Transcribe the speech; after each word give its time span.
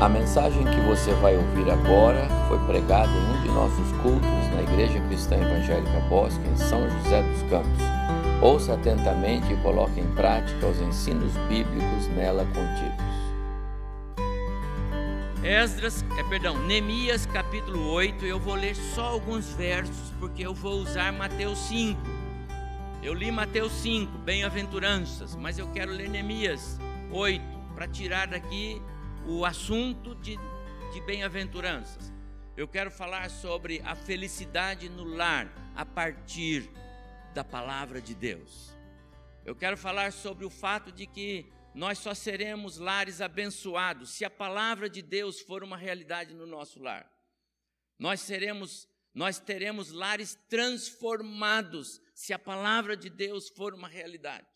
A 0.00 0.08
mensagem 0.08 0.64
que 0.64 0.80
você 0.82 1.12
vai 1.14 1.36
ouvir 1.36 1.68
agora 1.68 2.28
foi 2.46 2.56
pregada 2.66 3.10
em 3.10 3.36
um 3.36 3.42
de 3.42 3.48
nossos 3.48 3.90
cultos 4.00 4.30
na 4.54 4.62
Igreja 4.62 5.00
Cristã 5.08 5.34
Evangélica 5.34 5.98
Bosque, 6.08 6.46
em 6.46 6.56
São 6.56 6.88
José 6.88 7.20
dos 7.20 7.42
Campos. 7.50 7.82
Ouça 8.40 8.74
atentamente 8.74 9.52
e 9.52 9.56
coloque 9.56 9.98
em 9.98 10.06
prática 10.14 10.68
os 10.68 10.80
ensinos 10.80 11.32
bíblicos 11.48 12.06
nela 12.14 12.44
contidos. 12.44 13.08
Esdras, 15.42 16.04
é, 16.16 16.22
perdão, 16.28 16.56
Neemias 16.64 17.26
capítulo 17.26 17.90
8, 17.90 18.24
eu 18.24 18.38
vou 18.38 18.54
ler 18.54 18.76
só 18.76 19.04
alguns 19.04 19.52
versos 19.54 20.12
porque 20.20 20.46
eu 20.46 20.54
vou 20.54 20.74
usar 20.74 21.12
Mateus 21.12 21.58
5. 21.66 22.00
Eu 23.02 23.14
li 23.14 23.32
Mateus 23.32 23.72
5, 23.72 24.16
bem-aventuranças, 24.18 25.34
mas 25.34 25.58
eu 25.58 25.66
quero 25.72 25.90
ler 25.90 26.08
Neemias 26.08 26.78
8 27.10 27.42
para 27.74 27.88
tirar 27.88 28.28
daqui 28.28 28.80
o 29.28 29.44
assunto 29.44 30.14
de, 30.14 30.38
de 30.90 31.00
bem-aventuranças. 31.02 32.10
Eu 32.56 32.66
quero 32.66 32.90
falar 32.90 33.28
sobre 33.28 33.78
a 33.84 33.94
felicidade 33.94 34.88
no 34.88 35.04
lar 35.04 35.52
a 35.76 35.84
partir 35.84 36.66
da 37.34 37.44
palavra 37.44 38.00
de 38.00 38.14
Deus. 38.14 38.74
Eu 39.44 39.54
quero 39.54 39.76
falar 39.76 40.12
sobre 40.12 40.46
o 40.46 40.50
fato 40.50 40.90
de 40.90 41.06
que 41.06 41.52
nós 41.74 41.98
só 41.98 42.14
seremos 42.14 42.78
lares 42.78 43.20
abençoados 43.20 44.12
se 44.12 44.24
a 44.24 44.30
palavra 44.30 44.88
de 44.88 45.02
Deus 45.02 45.42
for 45.42 45.62
uma 45.62 45.76
realidade 45.76 46.32
no 46.32 46.46
nosso 46.46 46.80
lar. 46.80 47.06
Nós 47.98 48.22
seremos, 48.22 48.88
nós 49.12 49.38
teremos 49.38 49.90
lares 49.90 50.38
transformados 50.48 52.00
se 52.14 52.32
a 52.32 52.38
palavra 52.38 52.96
de 52.96 53.10
Deus 53.10 53.50
for 53.50 53.74
uma 53.74 53.88
realidade. 53.88 54.48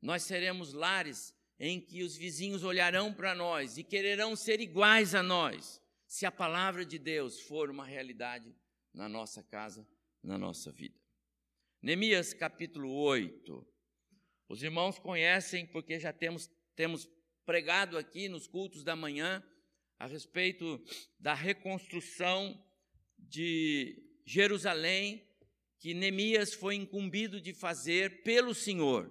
Nós 0.00 0.22
seremos 0.22 0.72
lares 0.72 1.34
em 1.58 1.80
que 1.80 2.02
os 2.02 2.16
vizinhos 2.16 2.64
olharão 2.64 3.12
para 3.12 3.34
nós 3.34 3.78
e 3.78 3.84
quererão 3.84 4.34
ser 4.34 4.60
iguais 4.60 5.14
a 5.14 5.22
nós, 5.22 5.80
se 6.06 6.26
a 6.26 6.32
palavra 6.32 6.84
de 6.84 6.98
Deus 6.98 7.40
for 7.40 7.70
uma 7.70 7.84
realidade 7.84 8.54
na 8.92 9.08
nossa 9.08 9.42
casa, 9.42 9.86
na 10.22 10.38
nossa 10.38 10.70
vida. 10.70 10.98
Neemias 11.82 12.32
capítulo 12.32 12.90
8. 12.92 13.66
Os 14.48 14.62
irmãos 14.62 14.98
conhecem 14.98 15.66
porque 15.66 15.98
já 15.98 16.12
temos, 16.12 16.50
temos 16.74 17.08
pregado 17.44 17.98
aqui 17.98 18.28
nos 18.28 18.46
cultos 18.46 18.82
da 18.82 18.96
manhã 18.96 19.42
a 19.98 20.06
respeito 20.06 20.82
da 21.18 21.34
reconstrução 21.34 22.62
de 23.18 24.02
Jerusalém, 24.24 25.26
que 25.78 25.94
Neemias 25.94 26.54
foi 26.54 26.74
incumbido 26.74 27.40
de 27.40 27.52
fazer 27.52 28.22
pelo 28.22 28.54
Senhor. 28.54 29.10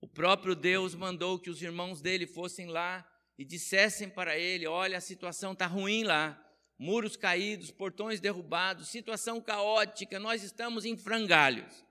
O 0.00 0.06
próprio 0.06 0.54
Deus 0.54 0.94
mandou 0.94 1.38
que 1.38 1.50
os 1.50 1.60
irmãos 1.60 2.00
dele 2.00 2.26
fossem 2.26 2.66
lá 2.66 3.06
e 3.36 3.44
dissessem 3.44 4.08
para 4.08 4.38
ele: 4.38 4.66
Olha, 4.66 4.98
a 4.98 5.00
situação 5.00 5.52
está 5.52 5.66
ruim 5.66 6.04
lá, 6.04 6.40
muros 6.78 7.16
caídos, 7.16 7.70
portões 7.70 8.20
derrubados, 8.20 8.88
situação 8.88 9.40
caótica, 9.40 10.18
nós 10.18 10.42
estamos 10.42 10.84
em 10.84 10.96
frangalhos. 10.96 11.84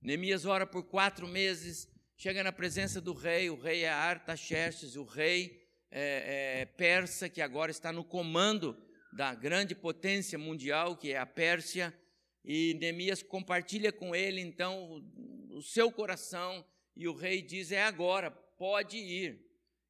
Neemias 0.00 0.46
ora 0.46 0.66
por 0.66 0.84
quatro 0.84 1.28
meses, 1.28 1.86
chega 2.16 2.42
na 2.42 2.52
presença 2.52 3.00
do 3.00 3.12
rei, 3.12 3.50
o 3.50 3.60
rei 3.60 3.84
é 3.84 3.90
Artaxerxes, 3.90 4.96
o 4.96 5.04
rei 5.04 5.60
é, 5.90 6.60
é, 6.60 6.64
persa, 6.64 7.28
que 7.28 7.42
agora 7.42 7.70
está 7.70 7.92
no 7.92 8.02
comando 8.02 8.74
da 9.12 9.34
grande 9.34 9.74
potência 9.74 10.38
mundial, 10.38 10.96
que 10.96 11.12
é 11.12 11.18
a 11.18 11.26
Pérsia, 11.26 11.94
e 12.42 12.74
Neemias 12.80 13.22
compartilha 13.22 13.92
com 13.92 14.14
ele, 14.14 14.40
então, 14.40 15.02
o, 15.50 15.58
o 15.58 15.62
seu 15.62 15.92
coração 15.92 16.64
e 16.96 17.08
o 17.08 17.14
rei 17.14 17.42
diz: 17.42 17.72
É 17.72 17.82
agora, 17.82 18.30
pode 18.30 18.96
ir. 18.96 19.44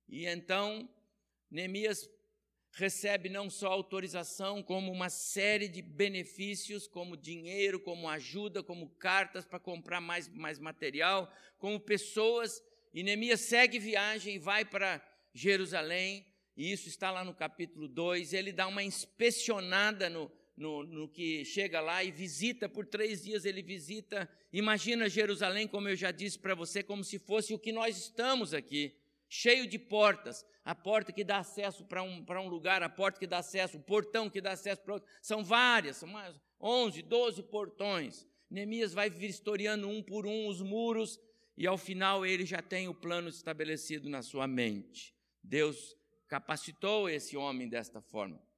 E 0.09 0.27
então 0.27 0.89
Neemias 1.51 2.09
recebe 2.73 3.29
não 3.29 3.51
só 3.51 3.69
autorização, 3.69 4.63
como 4.63 4.93
uma 4.93 5.11
série 5.11 5.69
de 5.69 5.83
benefícios, 5.83 6.87
como 6.87 7.17
dinheiro, 7.17 7.81
como 7.81 8.09
ajuda, 8.09 8.63
como 8.63 8.91
cartas 8.91 9.45
para 9.45 9.59
comprar 9.59 10.01
mais, 10.01 10.29
mais 10.29 10.59
material, 10.59 11.33
como 11.59 11.81
pessoas. 11.81 12.63
E 12.95 13.03
Neemias 13.03 13.41
segue 13.41 13.79
viagem 13.79 14.39
vai 14.39 14.65
para 14.65 15.05
Jerusalém, 15.33 16.27
e 16.57 16.73
isso 16.73 16.89
está 16.89 17.11
lá 17.11 17.25
no 17.25 17.35
capítulo 17.35 17.89
2. 17.89 18.33
Ele 18.33 18.53
dá 18.53 18.67
uma 18.67 18.83
inspecionada 18.83 20.11
no, 20.11 20.31
no, 20.61 20.85
no, 20.85 21.09
que 21.09 21.43
chega 21.45 21.81
lá 21.81 22.05
e 22.05 22.11
visita, 22.11 22.69
por 22.69 22.85
três 22.87 23.25
dias 23.25 23.47
ele 23.47 23.63
visita. 23.63 24.29
Imagina 24.53 25.09
Jerusalém, 25.09 25.67
como 25.67 25.89
eu 25.89 25.97
já 25.97 26.11
disse 26.11 26.39
para 26.39 26.55
você, 26.55 26.83
como 26.83 27.03
se 27.03 27.19
fosse 27.19 27.55
o 27.55 27.59
que 27.59 27.73
nós 27.73 27.97
estamos 27.97 28.53
aqui, 28.53 28.95
cheio 29.27 29.67
de 29.67 29.79
portas. 29.79 30.45
A 30.63 30.75
porta 30.75 31.13
que 31.13 31.25
dá 31.25 31.39
acesso 31.39 31.87
para 31.87 32.03
um, 32.03 32.25
um 32.29 32.49
lugar, 32.49 32.83
a 32.83 32.89
porta 32.91 33.19
que 33.19 33.27
dá 33.27 33.39
acesso, 33.39 33.79
o 33.79 33.83
portão 33.83 34.29
que 34.29 34.41
dá 34.41 34.53
acesso 34.53 34.83
para 34.83 34.95
outro. 34.95 35.09
São 35.23 35.43
várias, 35.43 35.97
são 35.97 36.09
mais 36.09 36.39
11, 36.61 37.01
12 37.03 37.43
portões. 37.45 38.27
Neemias 38.51 38.93
vai 38.93 39.09
vistoriando 39.09 39.89
um 39.89 40.03
por 40.03 40.27
um 40.27 40.47
os 40.47 40.61
muros 40.61 41.19
e 41.57 41.67
ao 41.67 41.79
final 41.79 42.27
ele 42.27 42.45
já 42.45 42.61
tem 42.61 42.87
o 42.87 42.95
plano 42.95 43.31
estabelecido 43.31 44.11
na 44.11 44.21
sua 44.21 44.47
mente. 44.47 45.15
Deus 45.43 45.97
capacitou 46.29 47.09
esse 47.09 47.35
homem 47.35 47.67
desta 47.67 48.03
forma. 48.03 48.50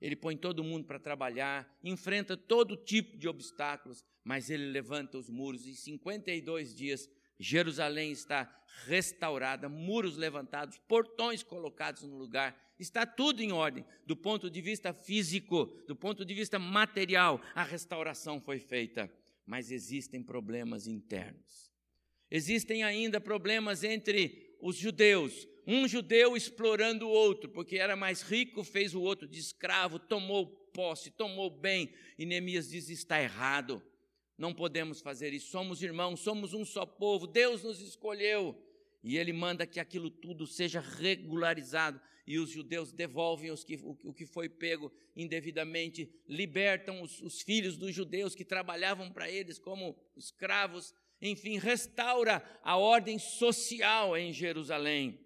Ele 0.00 0.16
põe 0.16 0.36
todo 0.36 0.64
mundo 0.64 0.86
para 0.86 0.98
trabalhar, 0.98 1.78
enfrenta 1.84 2.36
todo 2.36 2.76
tipo 2.76 3.16
de 3.16 3.28
obstáculos, 3.28 4.04
mas 4.24 4.48
ele 4.48 4.66
levanta 4.70 5.18
os 5.18 5.28
muros 5.28 5.66
e 5.66 5.70
em 5.70 5.74
52 5.74 6.74
dias 6.74 7.08
Jerusalém 7.38 8.12
está 8.12 8.54
restaurada, 8.86 9.68
muros 9.68 10.16
levantados, 10.16 10.78
portões 10.86 11.42
colocados 11.42 12.02
no 12.02 12.16
lugar, 12.16 12.56
está 12.78 13.04
tudo 13.04 13.42
em 13.42 13.52
ordem. 13.52 13.84
Do 14.06 14.16
ponto 14.16 14.50
de 14.50 14.60
vista 14.60 14.92
físico, 14.92 15.66
do 15.86 15.96
ponto 15.96 16.24
de 16.24 16.34
vista 16.34 16.58
material, 16.58 17.40
a 17.54 17.62
restauração 17.62 18.40
foi 18.40 18.58
feita, 18.58 19.10
mas 19.46 19.70
existem 19.70 20.22
problemas 20.22 20.86
internos. 20.86 21.70
Existem 22.30 22.82
ainda 22.84 23.20
problemas 23.20 23.82
entre 23.82 24.49
os 24.60 24.76
judeus, 24.76 25.48
um 25.66 25.86
judeu 25.86 26.36
explorando 26.36 27.06
o 27.06 27.10
outro, 27.10 27.48
porque 27.48 27.76
era 27.76 27.94
mais 27.96 28.22
rico, 28.22 28.64
fez 28.64 28.94
o 28.94 29.00
outro 29.00 29.28
de 29.28 29.38
escravo, 29.38 29.98
tomou 29.98 30.46
posse, 30.72 31.10
tomou 31.10 31.50
bem. 31.50 31.92
E 32.18 32.24
Neemias 32.24 32.70
diz: 32.70 32.88
está 32.88 33.20
errado, 33.20 33.82
não 34.36 34.54
podemos 34.54 35.00
fazer 35.00 35.32
isso, 35.32 35.50
somos 35.50 35.82
irmãos, 35.82 36.20
somos 36.20 36.54
um 36.54 36.64
só 36.64 36.86
povo, 36.86 37.26
Deus 37.26 37.62
nos 37.62 37.80
escolheu. 37.80 38.56
E 39.02 39.16
ele 39.16 39.32
manda 39.32 39.66
que 39.66 39.80
aquilo 39.80 40.10
tudo 40.10 40.46
seja 40.46 40.80
regularizado, 40.80 42.00
e 42.26 42.38
os 42.38 42.50
judeus 42.50 42.92
devolvem 42.92 43.50
os 43.50 43.64
que, 43.64 43.76
o, 43.76 43.96
o 44.04 44.12
que 44.12 44.26
foi 44.26 44.48
pego 44.48 44.92
indevidamente, 45.16 46.12
libertam 46.28 47.02
os, 47.02 47.20
os 47.22 47.40
filhos 47.40 47.76
dos 47.76 47.94
judeus 47.94 48.34
que 48.34 48.44
trabalhavam 48.44 49.10
para 49.10 49.30
eles 49.30 49.58
como 49.58 49.96
escravos, 50.16 50.94
enfim, 51.20 51.58
restaura 51.58 52.42
a 52.62 52.76
ordem 52.76 53.18
social 53.18 54.16
em 54.16 54.32
Jerusalém. 54.32 55.20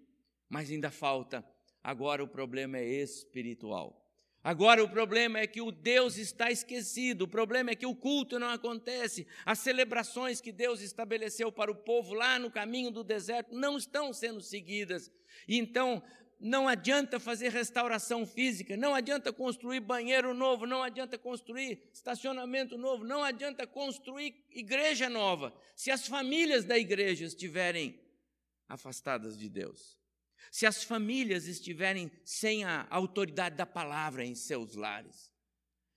Mas 0.49 0.69
ainda 0.69 0.91
falta. 0.91 1.45
Agora 1.83 2.23
o 2.23 2.27
problema 2.27 2.77
é 2.77 2.85
espiritual. 2.85 4.01
Agora 4.43 4.83
o 4.83 4.87
problema 4.87 5.39
é 5.39 5.47
que 5.47 5.59
o 5.59 5.71
Deus 5.71 6.17
está 6.17 6.51
esquecido, 6.51 7.23
o 7.23 7.27
problema 7.27 7.71
é 7.71 7.75
que 7.75 7.87
o 7.87 7.95
culto 7.95 8.37
não 8.37 8.49
acontece, 8.49 9.25
as 9.43 9.57
celebrações 9.57 10.39
que 10.39 10.51
Deus 10.51 10.81
estabeleceu 10.81 11.51
para 11.51 11.71
o 11.71 11.75
povo 11.75 12.13
lá 12.13 12.37
no 12.37 12.51
caminho 12.51 12.91
do 12.91 13.03
deserto 13.03 13.55
não 13.55 13.75
estão 13.75 14.13
sendo 14.13 14.39
seguidas. 14.41 15.11
E 15.47 15.57
então 15.57 16.03
não 16.39 16.67
adianta 16.67 17.19
fazer 17.19 17.49
restauração 17.49 18.25
física, 18.25 18.75
não 18.75 18.93
adianta 18.93 19.31
construir 19.31 19.79
banheiro 19.79 20.33
novo, 20.33 20.65
não 20.65 20.83
adianta 20.83 21.17
construir 21.17 21.89
estacionamento 21.93 22.77
novo, 22.77 23.03
não 23.03 23.23
adianta 23.23 23.65
construir 23.65 24.45
igreja 24.51 25.09
nova, 25.09 25.53
se 25.75 25.91
as 25.91 26.07
famílias 26.07 26.65
da 26.65 26.77
igreja 26.77 27.25
estiverem 27.25 27.99
afastadas 28.67 29.37
de 29.37 29.49
Deus 29.49 29.95
se 30.55 30.65
as 30.65 30.85
famílias 30.85 31.47
estiverem 31.47 32.09
sem 32.23 32.63
a 32.63 32.87
autoridade 32.89 33.57
da 33.57 33.65
palavra 33.65 34.23
em 34.23 34.33
seus 34.35 34.75
lares. 34.75 35.29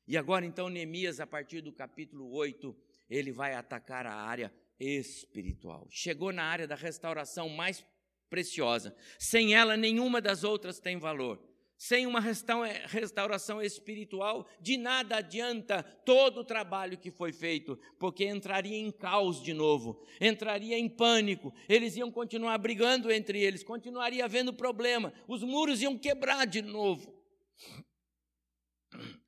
E 0.04 0.16
agora, 0.16 0.44
então, 0.44 0.68
Neemias, 0.68 1.20
a 1.20 1.26
partir 1.28 1.60
do 1.60 1.72
capítulo 1.72 2.32
8, 2.32 2.76
ele 3.08 3.30
vai 3.30 3.54
atacar 3.54 4.04
a 4.04 4.14
área 4.14 4.52
espiritual. 4.80 5.86
Chegou 5.90 6.32
na 6.32 6.42
área 6.42 6.66
da 6.66 6.74
restauração 6.74 7.48
mais 7.48 7.86
preciosa. 8.28 8.94
Sem 9.18 9.54
ela, 9.54 9.76
nenhuma 9.76 10.20
das 10.20 10.44
outras 10.44 10.78
tem 10.78 10.98
valor. 10.98 11.42
Sem 11.76 12.06
uma 12.06 12.18
restauração 12.18 13.62
espiritual, 13.62 14.48
de 14.60 14.76
nada 14.76 15.18
adianta 15.18 15.80
todo 16.04 16.40
o 16.40 16.44
trabalho 16.44 16.98
que 16.98 17.08
foi 17.08 17.32
feito, 17.32 17.78
porque 18.00 18.26
entraria 18.26 18.76
em 18.76 18.90
caos 18.90 19.40
de 19.40 19.54
novo, 19.54 20.04
entraria 20.20 20.76
em 20.76 20.88
pânico, 20.88 21.54
eles 21.68 21.96
iam 21.96 22.10
continuar 22.10 22.58
brigando 22.58 23.12
entre 23.12 23.40
eles, 23.40 23.62
continuaria 23.62 24.24
havendo 24.24 24.52
problema, 24.52 25.12
os 25.28 25.44
muros 25.44 25.80
iam 25.80 25.96
quebrar 25.96 26.48
de 26.48 26.62
novo. 26.62 27.16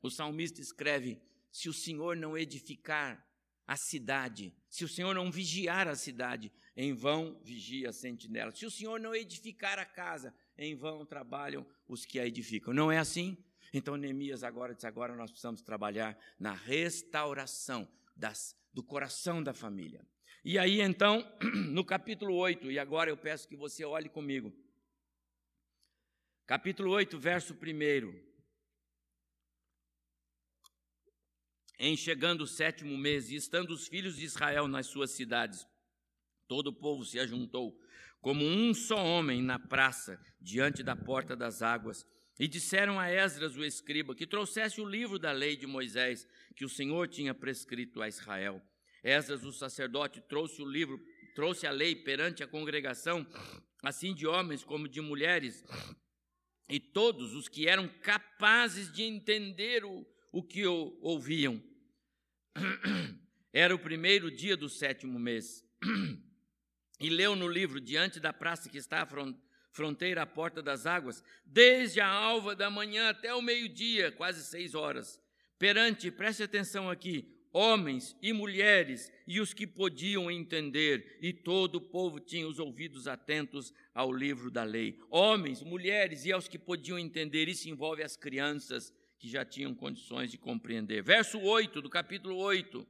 O 0.02 0.10
salmista 0.10 0.60
escreve: 0.60 1.22
Se 1.52 1.68
o 1.68 1.72
Senhor 1.72 2.16
não 2.16 2.36
edificar 2.36 3.24
a 3.70 3.76
cidade, 3.76 4.52
se 4.68 4.84
o 4.84 4.88
Senhor 4.88 5.14
não 5.14 5.30
vigiar 5.30 5.86
a 5.86 5.94
cidade, 5.94 6.50
em 6.76 6.92
vão 6.92 7.40
vigia 7.44 7.90
a 7.90 7.92
sentinela. 7.92 8.50
Se 8.50 8.66
o 8.66 8.70
Senhor 8.70 8.98
não 8.98 9.14
edificar 9.14 9.78
a 9.78 9.84
casa, 9.84 10.34
em 10.58 10.74
vão 10.74 11.06
trabalham 11.06 11.64
os 11.86 12.04
que 12.04 12.18
a 12.18 12.26
edificam. 12.26 12.74
Não 12.74 12.90
é 12.90 12.98
assim? 12.98 13.38
Então 13.72 13.96
Neemias 13.96 14.42
agora 14.42 14.74
diz: 14.74 14.84
agora 14.84 15.14
nós 15.14 15.30
precisamos 15.30 15.62
trabalhar 15.62 16.18
na 16.36 16.52
restauração 16.52 17.88
das, 18.16 18.56
do 18.74 18.82
coração 18.82 19.40
da 19.40 19.54
família. 19.54 20.04
E 20.44 20.58
aí 20.58 20.80
então, 20.80 21.24
no 21.70 21.84
capítulo 21.84 22.34
8, 22.34 22.72
e 22.72 22.78
agora 22.80 23.08
eu 23.08 23.16
peço 23.16 23.46
que 23.46 23.54
você 23.54 23.84
olhe 23.84 24.08
comigo. 24.08 24.52
Capítulo 26.44 26.90
8, 26.90 27.16
verso 27.20 27.54
1. 27.54 28.29
Em 31.82 31.96
chegando 31.96 32.42
o 32.42 32.46
sétimo 32.46 32.94
mês, 32.98 33.30
e 33.30 33.36
estando 33.36 33.70
os 33.70 33.88
filhos 33.88 34.16
de 34.16 34.26
Israel 34.26 34.68
nas 34.68 34.86
suas 34.86 35.12
cidades, 35.12 35.66
todo 36.46 36.66
o 36.66 36.74
povo 36.74 37.06
se 37.06 37.18
ajuntou, 37.18 37.74
como 38.20 38.44
um 38.44 38.74
só 38.74 39.02
homem 39.02 39.40
na 39.40 39.58
praça, 39.58 40.20
diante 40.38 40.82
da 40.82 40.94
porta 40.94 41.34
das 41.34 41.62
águas, 41.62 42.06
e 42.38 42.46
disseram 42.46 43.00
a 43.00 43.08
Esdras, 43.10 43.56
o 43.56 43.64
escriba, 43.64 44.14
que 44.14 44.26
trouxesse 44.26 44.78
o 44.78 44.84
livro 44.84 45.18
da 45.18 45.32
lei 45.32 45.56
de 45.56 45.66
Moisés, 45.66 46.28
que 46.54 46.66
o 46.66 46.68
Senhor 46.68 47.08
tinha 47.08 47.34
prescrito 47.34 48.02
a 48.02 48.08
Israel. 48.08 48.60
Esdras, 49.02 49.42
o 49.42 49.50
sacerdote, 49.50 50.20
trouxe 50.20 50.60
o 50.60 50.68
livro, 50.68 51.02
trouxe 51.34 51.66
a 51.66 51.70
lei 51.70 51.96
perante 51.96 52.42
a 52.42 52.46
congregação, 52.46 53.26
assim 53.82 54.14
de 54.14 54.26
homens 54.26 54.62
como 54.62 54.86
de 54.86 55.00
mulheres, 55.00 55.64
e 56.68 56.78
todos 56.78 57.34
os 57.34 57.48
que 57.48 57.66
eram 57.66 57.88
capazes 58.02 58.92
de 58.92 59.02
entender 59.02 59.82
o, 59.82 60.06
o 60.30 60.42
que 60.42 60.66
ouviam. 60.66 61.69
Era 63.52 63.74
o 63.74 63.78
primeiro 63.78 64.30
dia 64.30 64.56
do 64.56 64.68
sétimo 64.68 65.18
mês. 65.18 65.64
E 67.00 67.08
leu 67.08 67.34
no 67.34 67.48
livro, 67.48 67.80
diante 67.80 68.20
da 68.20 68.32
praça 68.32 68.68
que 68.68 68.78
está 68.78 69.02
à 69.02 69.08
fronteira, 69.72 70.22
à 70.22 70.26
porta 70.26 70.62
das 70.62 70.86
águas, 70.86 71.24
desde 71.44 72.00
a 72.00 72.06
alva 72.06 72.54
da 72.54 72.70
manhã 72.70 73.08
até 73.08 73.34
o 73.34 73.40
meio-dia, 73.40 74.12
quase 74.12 74.44
seis 74.44 74.74
horas. 74.74 75.18
Perante, 75.58 76.10
preste 76.10 76.42
atenção 76.42 76.90
aqui, 76.90 77.34
homens 77.52 78.16
e 78.22 78.32
mulheres 78.32 79.10
e 79.26 79.40
os 79.40 79.52
que 79.52 79.66
podiam 79.66 80.30
entender, 80.30 81.18
e 81.20 81.32
todo 81.32 81.76
o 81.76 81.80
povo 81.80 82.20
tinha 82.20 82.46
os 82.46 82.58
ouvidos 82.58 83.08
atentos 83.08 83.72
ao 83.94 84.12
livro 84.12 84.50
da 84.50 84.62
lei. 84.62 84.98
Homens, 85.10 85.62
mulheres 85.62 86.24
e 86.24 86.32
aos 86.32 86.46
que 86.46 86.58
podiam 86.58 86.98
entender, 86.98 87.48
isso 87.48 87.68
envolve 87.68 88.02
as 88.02 88.16
crianças 88.16 88.92
que 89.20 89.28
já 89.28 89.44
tinham 89.44 89.74
condições 89.74 90.30
de 90.30 90.38
compreender. 90.38 91.02
Verso 91.02 91.38
8 91.38 91.82
do 91.82 91.90
capítulo 91.90 92.36
8. 92.36 92.88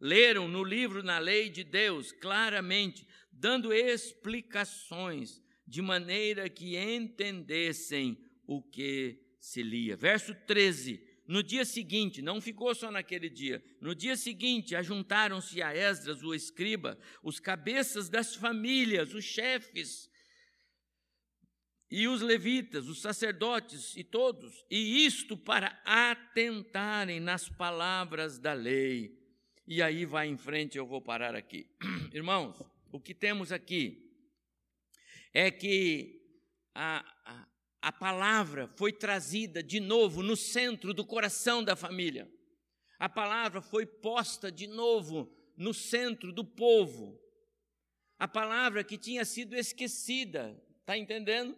Leram 0.00 0.48
no 0.48 0.64
livro 0.64 1.02
na 1.02 1.18
lei 1.18 1.50
de 1.50 1.62
Deus 1.62 2.12
claramente, 2.12 3.06
dando 3.30 3.74
explicações 3.74 5.42
de 5.66 5.82
maneira 5.82 6.48
que 6.48 6.78
entendessem 6.78 8.18
o 8.46 8.62
que 8.62 9.20
se 9.38 9.62
lia. 9.62 9.96
Verso 9.96 10.34
13. 10.46 11.06
No 11.26 11.42
dia 11.42 11.64
seguinte, 11.64 12.22
não 12.22 12.40
ficou 12.40 12.74
só 12.74 12.90
naquele 12.90 13.28
dia, 13.28 13.62
no 13.80 13.94
dia 13.94 14.16
seguinte 14.16 14.76
ajuntaram-se 14.76 15.60
a 15.60 15.74
Esdras, 15.74 16.22
o 16.22 16.32
escriba, 16.32 16.96
os 17.22 17.38
cabeças 17.40 18.08
das 18.08 18.34
famílias, 18.34 19.12
os 19.12 19.24
chefes 19.24 20.08
e 21.90 22.08
os 22.08 22.20
levitas, 22.20 22.88
os 22.88 23.00
sacerdotes 23.00 23.96
e 23.96 24.02
todos, 24.02 24.64
e 24.70 25.06
isto 25.06 25.36
para 25.36 25.80
atentarem 25.84 27.20
nas 27.20 27.48
palavras 27.48 28.38
da 28.38 28.52
lei. 28.52 29.16
E 29.66 29.82
aí 29.82 30.04
vai 30.04 30.28
em 30.28 30.36
frente, 30.36 30.78
eu 30.78 30.86
vou 30.86 31.00
parar 31.00 31.34
aqui. 31.34 31.68
Irmãos, 32.12 32.60
o 32.90 33.00
que 33.00 33.14
temos 33.14 33.52
aqui 33.52 34.10
é 35.32 35.50
que 35.50 36.20
a, 36.74 37.04
a, 37.24 37.48
a 37.82 37.92
palavra 37.92 38.68
foi 38.76 38.92
trazida 38.92 39.62
de 39.62 39.80
novo 39.80 40.22
no 40.22 40.36
centro 40.36 40.92
do 40.92 41.04
coração 41.04 41.62
da 41.62 41.76
família. 41.76 42.30
A 42.98 43.08
palavra 43.08 43.60
foi 43.60 43.86
posta 43.86 44.50
de 44.50 44.66
novo 44.66 45.30
no 45.56 45.72
centro 45.72 46.32
do 46.32 46.44
povo. 46.44 47.20
A 48.18 48.26
palavra 48.26 48.82
que 48.82 48.96
tinha 48.96 49.24
sido 49.24 49.54
esquecida, 49.54 50.60
está 50.80 50.96
entendendo? 50.96 51.56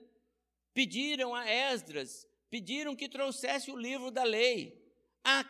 Pediram 0.79 1.35
a 1.35 1.45
Esdras, 1.45 2.25
pediram 2.49 2.95
que 2.95 3.09
trouxesse 3.09 3.69
o 3.69 3.77
livro 3.77 4.13
da 4.13 4.23
lei. 4.23 4.81
Há, 5.25 5.45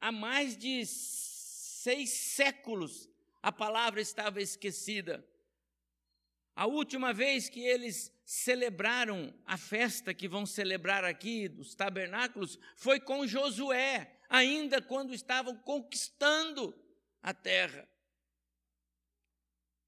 há 0.00 0.10
mais 0.10 0.56
de 0.56 0.86
seis 0.86 2.08
séculos 2.08 3.06
a 3.42 3.52
palavra 3.52 4.00
estava 4.00 4.40
esquecida. 4.40 5.22
A 6.56 6.64
última 6.64 7.12
vez 7.12 7.50
que 7.50 7.60
eles 7.60 8.10
celebraram 8.24 9.34
a 9.44 9.58
festa 9.58 10.14
que 10.14 10.26
vão 10.26 10.46
celebrar 10.46 11.04
aqui 11.04 11.46
dos 11.46 11.74
tabernáculos 11.74 12.58
foi 12.74 12.98
com 12.98 13.26
Josué, 13.26 14.18
ainda 14.30 14.80
quando 14.80 15.12
estavam 15.12 15.58
conquistando 15.58 16.74
a 17.22 17.34
terra. 17.34 17.86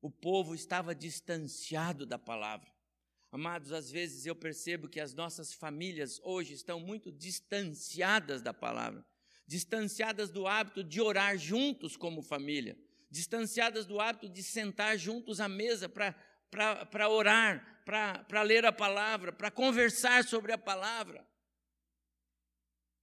O 0.03 0.11
povo 0.11 0.55
estava 0.55 0.95
distanciado 0.95 2.05
da 2.05 2.19
palavra. 2.19 2.76
Amados, 3.37 3.71
às 3.71 3.91
vezes 3.91 4.25
eu 4.25 4.35
percebo 4.35 4.89
que 4.89 4.99
as 4.99 5.13
nossas 5.13 5.53
famílias 5.53 6.19
hoje 6.25 6.55
estão 6.55 6.81
muito 6.81 7.13
distanciadas 7.13 8.41
da 8.41 8.55
palavra, 8.55 9.07
distanciadas 9.47 10.31
do 10.31 10.47
hábito 10.47 10.83
de 10.83 11.03
orar 11.03 11.37
juntos 11.37 11.99
como 11.99 12.23
família, 12.23 12.79
distanciadas 13.11 13.85
do 13.85 14.01
hábito 14.01 14.27
de 14.27 14.43
sentar 14.43 14.97
juntos 14.97 15.39
à 15.39 15.51
mesa 15.51 15.87
para 15.87 17.09
orar, 17.11 17.85
para 17.85 18.41
ler 18.41 18.65
a 18.65 18.73
palavra, 18.73 19.31
para 19.35 19.51
conversar 19.51 20.25
sobre 20.25 20.51
a 20.53 20.57
palavra. 20.57 21.23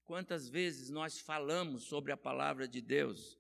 Quantas 0.04 0.50
vezes 0.50 0.90
nós 0.90 1.20
falamos 1.20 1.84
sobre 1.84 2.12
a 2.12 2.18
palavra 2.18 2.68
de 2.68 2.82
Deus 2.82 3.38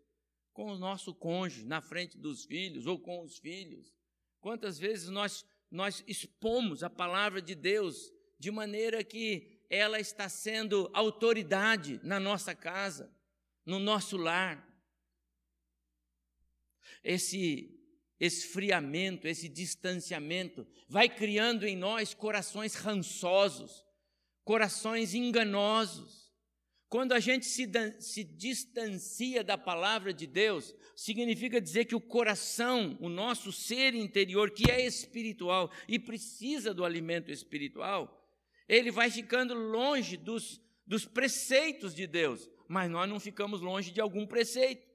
com 0.51 0.67
o 0.67 0.77
nosso 0.77 1.11
cônjuge, 1.15 1.65
na 1.65 1.81
frente 1.81 2.19
dos 2.19 2.45
filhos 2.45 2.85
ou 2.85 2.99
com 2.99 3.23
os 3.23 3.39
filhos? 3.39 3.91
Quantas 4.39 4.77
vezes 4.77 5.09
nós 5.09 5.43
nós 5.73 6.03
expomos 6.05 6.83
a 6.83 6.89
palavra 6.89 7.41
de 7.41 7.55
Deus 7.55 8.13
de 8.37 8.51
maneira 8.51 9.03
que 9.03 9.59
ela 9.67 9.99
está 9.99 10.29
sendo 10.29 10.87
autoridade 10.93 11.99
na 12.03 12.19
nossa 12.19 12.53
casa, 12.53 13.11
no 13.65 13.79
nosso 13.79 14.15
lar. 14.15 14.71
Esse 17.03 17.75
esfriamento, 18.19 19.27
esse 19.27 19.49
distanciamento 19.49 20.67
vai 20.87 21.09
criando 21.09 21.65
em 21.65 21.75
nós 21.75 22.13
corações 22.13 22.75
rançosos, 22.75 23.83
corações 24.43 25.15
enganosos. 25.15 26.22
Quando 26.93 27.13
a 27.13 27.19
gente 27.19 27.47
se, 27.47 27.67
se 27.97 28.23
distancia 28.23 29.43
da 29.43 29.57
palavra 29.57 30.13
de 30.13 30.27
Deus, 30.27 30.75
significa 30.95 31.59
dizer 31.59 31.85
que 31.85 31.95
o 31.95 31.99
coração, 31.99 32.95
o 33.01 33.09
nosso 33.09 33.51
ser 33.51 33.95
interior, 33.95 34.51
que 34.51 34.69
é 34.69 34.85
espiritual 34.85 35.71
e 35.87 35.97
precisa 35.97 36.71
do 36.71 36.85
alimento 36.85 37.31
espiritual, 37.31 38.23
ele 38.69 38.91
vai 38.91 39.09
ficando 39.09 39.55
longe 39.55 40.15
dos, 40.15 40.61
dos 40.85 41.03
preceitos 41.03 41.95
de 41.95 42.05
Deus. 42.05 42.47
Mas 42.67 42.91
nós 42.91 43.09
não 43.09 43.19
ficamos 43.19 43.59
longe 43.59 43.89
de 43.89 43.99
algum 43.99 44.27
preceito, 44.27 44.87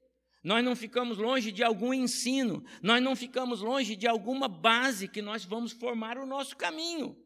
nós 0.44 0.64
não 0.64 0.76
ficamos 0.76 1.18
longe 1.18 1.50
de 1.50 1.64
algum 1.64 1.92
ensino, 1.92 2.64
nós 2.80 3.02
não 3.02 3.16
ficamos 3.16 3.60
longe 3.60 3.96
de 3.96 4.06
alguma 4.06 4.46
base 4.46 5.08
que 5.08 5.20
nós 5.20 5.44
vamos 5.44 5.72
formar 5.72 6.16
o 6.16 6.24
nosso 6.24 6.56
caminho. 6.56 7.20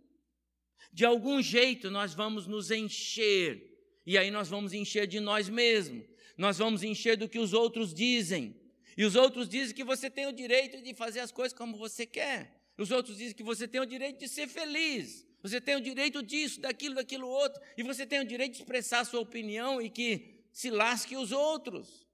De 0.90 1.04
algum 1.04 1.42
jeito 1.42 1.90
nós 1.90 2.14
vamos 2.14 2.46
nos 2.46 2.70
encher 2.70 3.70
e 4.06 4.18
aí 4.18 4.30
nós 4.30 4.48
vamos 4.48 4.72
encher 4.72 5.06
de 5.06 5.20
nós 5.20 5.48
mesmos, 5.48 6.04
nós 6.36 6.58
vamos 6.58 6.82
encher 6.82 7.16
do 7.16 7.28
que 7.28 7.38
os 7.38 7.52
outros 7.52 7.94
dizem. 7.94 8.56
E 8.96 9.04
os 9.04 9.14
outros 9.14 9.48
dizem 9.48 9.74
que 9.74 9.84
você 9.84 10.10
tem 10.10 10.26
o 10.26 10.32
direito 10.32 10.82
de 10.82 10.94
fazer 10.94 11.20
as 11.20 11.32
coisas 11.32 11.56
como 11.56 11.76
você 11.76 12.04
quer. 12.04 12.60
Os 12.76 12.90
outros 12.90 13.16
dizem 13.16 13.34
que 13.34 13.42
você 13.42 13.66
tem 13.66 13.80
o 13.80 13.86
direito 13.86 14.18
de 14.18 14.28
ser 14.28 14.48
feliz. 14.48 15.26
Você 15.42 15.60
tem 15.60 15.76
o 15.76 15.80
direito 15.80 16.22
disso, 16.22 16.60
daquilo, 16.60 16.96
daquilo 16.96 17.26
outro. 17.26 17.60
E 17.76 17.82
você 17.82 18.06
tem 18.06 18.20
o 18.20 18.24
direito 18.24 18.52
de 18.52 18.58
expressar 18.58 19.00
a 19.00 19.04
sua 19.04 19.20
opinião 19.20 19.80
e 19.80 19.88
que 19.88 20.44
se 20.52 20.70
lasque 20.70 21.16
os 21.16 21.32
outros. 21.32 22.06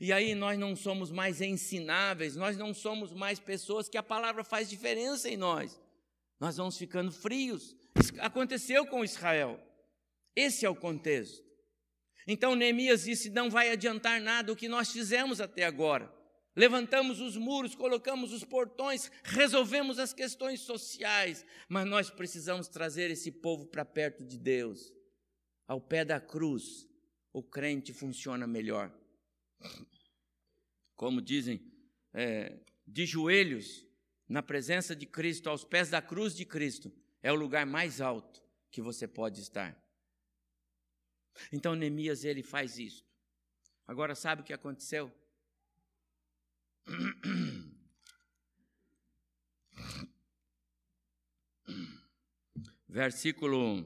E 0.00 0.12
aí 0.12 0.34
nós 0.34 0.58
não 0.58 0.76
somos 0.76 1.10
mais 1.10 1.40
ensináveis, 1.40 2.36
nós 2.36 2.56
não 2.56 2.74
somos 2.74 3.12
mais 3.12 3.38
pessoas 3.38 3.88
que 3.88 3.96
a 3.96 4.02
palavra 4.02 4.44
faz 4.44 4.68
diferença 4.68 5.28
em 5.30 5.36
nós. 5.36 5.80
Nós 6.38 6.56
vamos 6.56 6.76
ficando 6.76 7.10
frios. 7.10 7.74
Isso 7.98 8.12
aconteceu 8.18 8.86
com 8.86 9.04
Israel. 9.04 9.58
Esse 10.34 10.64
é 10.64 10.68
o 10.68 10.76
contexto. 10.76 11.46
Então 12.26 12.54
Neemias 12.54 13.04
disse: 13.04 13.30
não 13.30 13.48
vai 13.48 13.70
adiantar 13.70 14.20
nada 14.20 14.52
o 14.52 14.56
que 14.56 14.68
nós 14.68 14.92
fizemos 14.92 15.40
até 15.40 15.64
agora. 15.64 16.12
Levantamos 16.54 17.20
os 17.20 17.36
muros, 17.36 17.76
colocamos 17.76 18.32
os 18.32 18.44
portões, 18.44 19.12
resolvemos 19.22 19.98
as 19.98 20.12
questões 20.12 20.60
sociais, 20.60 21.46
mas 21.68 21.86
nós 21.86 22.10
precisamos 22.10 22.66
trazer 22.66 23.12
esse 23.12 23.30
povo 23.30 23.66
para 23.66 23.84
perto 23.84 24.24
de 24.24 24.36
Deus. 24.36 24.92
Ao 25.68 25.80
pé 25.80 26.04
da 26.04 26.20
cruz, 26.20 26.88
o 27.32 27.42
crente 27.42 27.92
funciona 27.92 28.46
melhor. 28.46 28.92
como 30.96 31.22
dizem, 31.22 31.62
é, 32.12 32.58
de 32.84 33.06
joelhos 33.06 33.86
na 34.28 34.42
presença 34.42 34.96
de 34.96 35.06
Cristo, 35.06 35.48
aos 35.48 35.64
pés 35.64 35.88
da 35.88 36.02
cruz 36.02 36.34
de 36.34 36.44
Cristo, 36.44 36.92
é 37.22 37.32
o 37.32 37.36
lugar 37.36 37.64
mais 37.64 38.00
alto 38.00 38.42
que 38.70 38.82
você 38.82 39.06
pode 39.06 39.40
estar. 39.40 39.80
Então 41.52 41.74
Neemias 41.74 42.24
ele 42.24 42.42
faz 42.42 42.78
isso. 42.78 43.06
Agora 43.86 44.14
sabe 44.14 44.42
o 44.42 44.44
que 44.44 44.52
aconteceu? 44.52 45.12
Versículo 52.88 53.84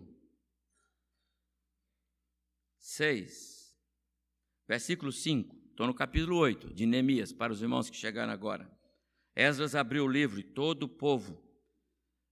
6. 2.79 3.77
Versículo 4.67 5.13
5. 5.13 5.63
Estou 5.71 5.87
no 5.87 5.95
capítulo 5.95 6.37
8 6.37 6.73
de 6.73 6.87
Neemias, 6.87 7.33
para 7.33 7.53
os 7.53 7.61
irmãos 7.63 7.91
que 7.91 7.97
chegaram 7.97 8.33
agora. 8.33 8.71
Esdras 9.35 9.75
abriu 9.75 10.05
o 10.05 10.09
livro 10.09 10.39
e 10.39 10.43
todo 10.43 10.85
o 10.85 10.89
povo, 10.89 11.43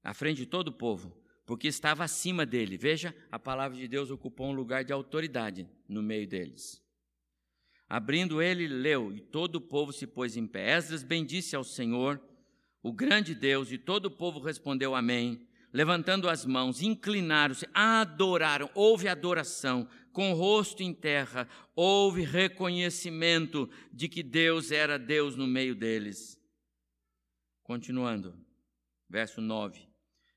à 0.03 0.15
frente 0.15 0.39
de 0.39 0.47
todo 0.47 0.69
o 0.69 0.73
povo, 0.73 1.20
porque 1.51 1.67
estava 1.67 2.05
acima 2.05 2.47
dele. 2.47 2.77
Veja, 2.77 3.13
a 3.29 3.37
palavra 3.37 3.77
de 3.77 3.89
Deus 3.89 4.09
ocupou 4.09 4.51
um 4.51 4.53
lugar 4.53 4.85
de 4.85 4.93
autoridade 4.93 5.69
no 5.89 6.01
meio 6.01 6.25
deles. 6.25 6.81
Abrindo 7.89 8.41
ele, 8.41 8.69
leu, 8.69 9.13
e 9.13 9.21
todo 9.21 9.57
o 9.57 9.61
povo 9.61 9.93
se 9.93 10.07
pôs 10.07 10.37
em 10.37 10.47
pé. 10.47 10.77
Esdras 10.77 11.03
bendisse 11.03 11.57
ao 11.57 11.65
Senhor, 11.65 12.23
o 12.81 12.93
grande 12.93 13.35
Deus, 13.35 13.73
e 13.73 13.79
todo 13.79 14.07
o 14.07 14.11
povo 14.13 14.39
respondeu 14.39 14.95
amém. 14.95 15.45
Levantando 15.73 16.29
as 16.29 16.47
mãos, 16.47 16.83
inclinaram-se, 16.83 17.67
adoraram, 17.75 18.71
houve 18.73 19.09
adoração, 19.09 19.89
com 20.13 20.31
o 20.31 20.37
rosto 20.37 20.85
em 20.85 20.95
terra, 20.95 21.49
houve 21.75 22.23
reconhecimento 22.23 23.69
de 23.93 24.09
que 24.09 24.23
Deus 24.23 24.71
era 24.71 24.97
Deus 24.97 25.35
no 25.35 25.49
meio 25.49 25.75
deles. 25.75 26.41
Continuando, 27.65 28.39
verso 29.09 29.41
9. 29.41 29.90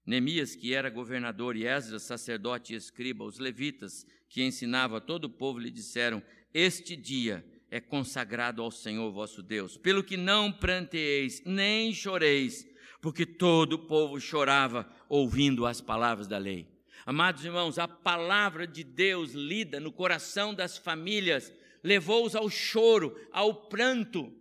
Neemias, 0.06 0.56
que 0.56 0.74
era 0.74 0.90
governador, 0.90 1.56
e 1.56 1.66
Esdras, 1.66 2.04
sacerdote 2.04 2.74
e 2.74 2.76
escriba, 2.76 3.24
os 3.24 3.40
levitas, 3.40 4.06
que 4.28 4.44
ensinava 4.44 4.98
a 4.98 5.02
todo 5.02 5.26
o 5.26 5.30
povo, 5.30 5.60
lhe 5.60 5.72
disseram: 5.72 6.22
Este 6.54 6.96
dia 6.96 7.46
é 7.72 7.80
consagrado 7.80 8.62
ao 8.62 8.70
Senhor 8.70 9.12
vosso 9.12 9.42
Deus, 9.42 9.78
pelo 9.78 10.04
que 10.04 10.18
não 10.18 10.52
pranteeis, 10.52 11.42
nem 11.46 11.94
choreis, 11.94 12.68
porque 13.02 13.26
todo 13.26 13.74
o 13.74 13.88
povo 13.88 14.20
chorava 14.20 14.90
ouvindo 15.08 15.66
as 15.66 15.80
palavras 15.80 16.28
da 16.28 16.38
lei. 16.38 16.68
Amados 17.06 17.44
irmãos, 17.44 17.78
a 17.78 17.88
palavra 17.88 18.66
de 18.66 18.84
Deus 18.84 19.32
lida 19.34 19.80
no 19.80 19.92
coração 19.92 20.54
das 20.54 20.78
famílias 20.78 21.52
levou-os 21.84 22.36
ao 22.36 22.50
choro, 22.50 23.20
ao 23.32 23.68
pranto. 23.68 24.34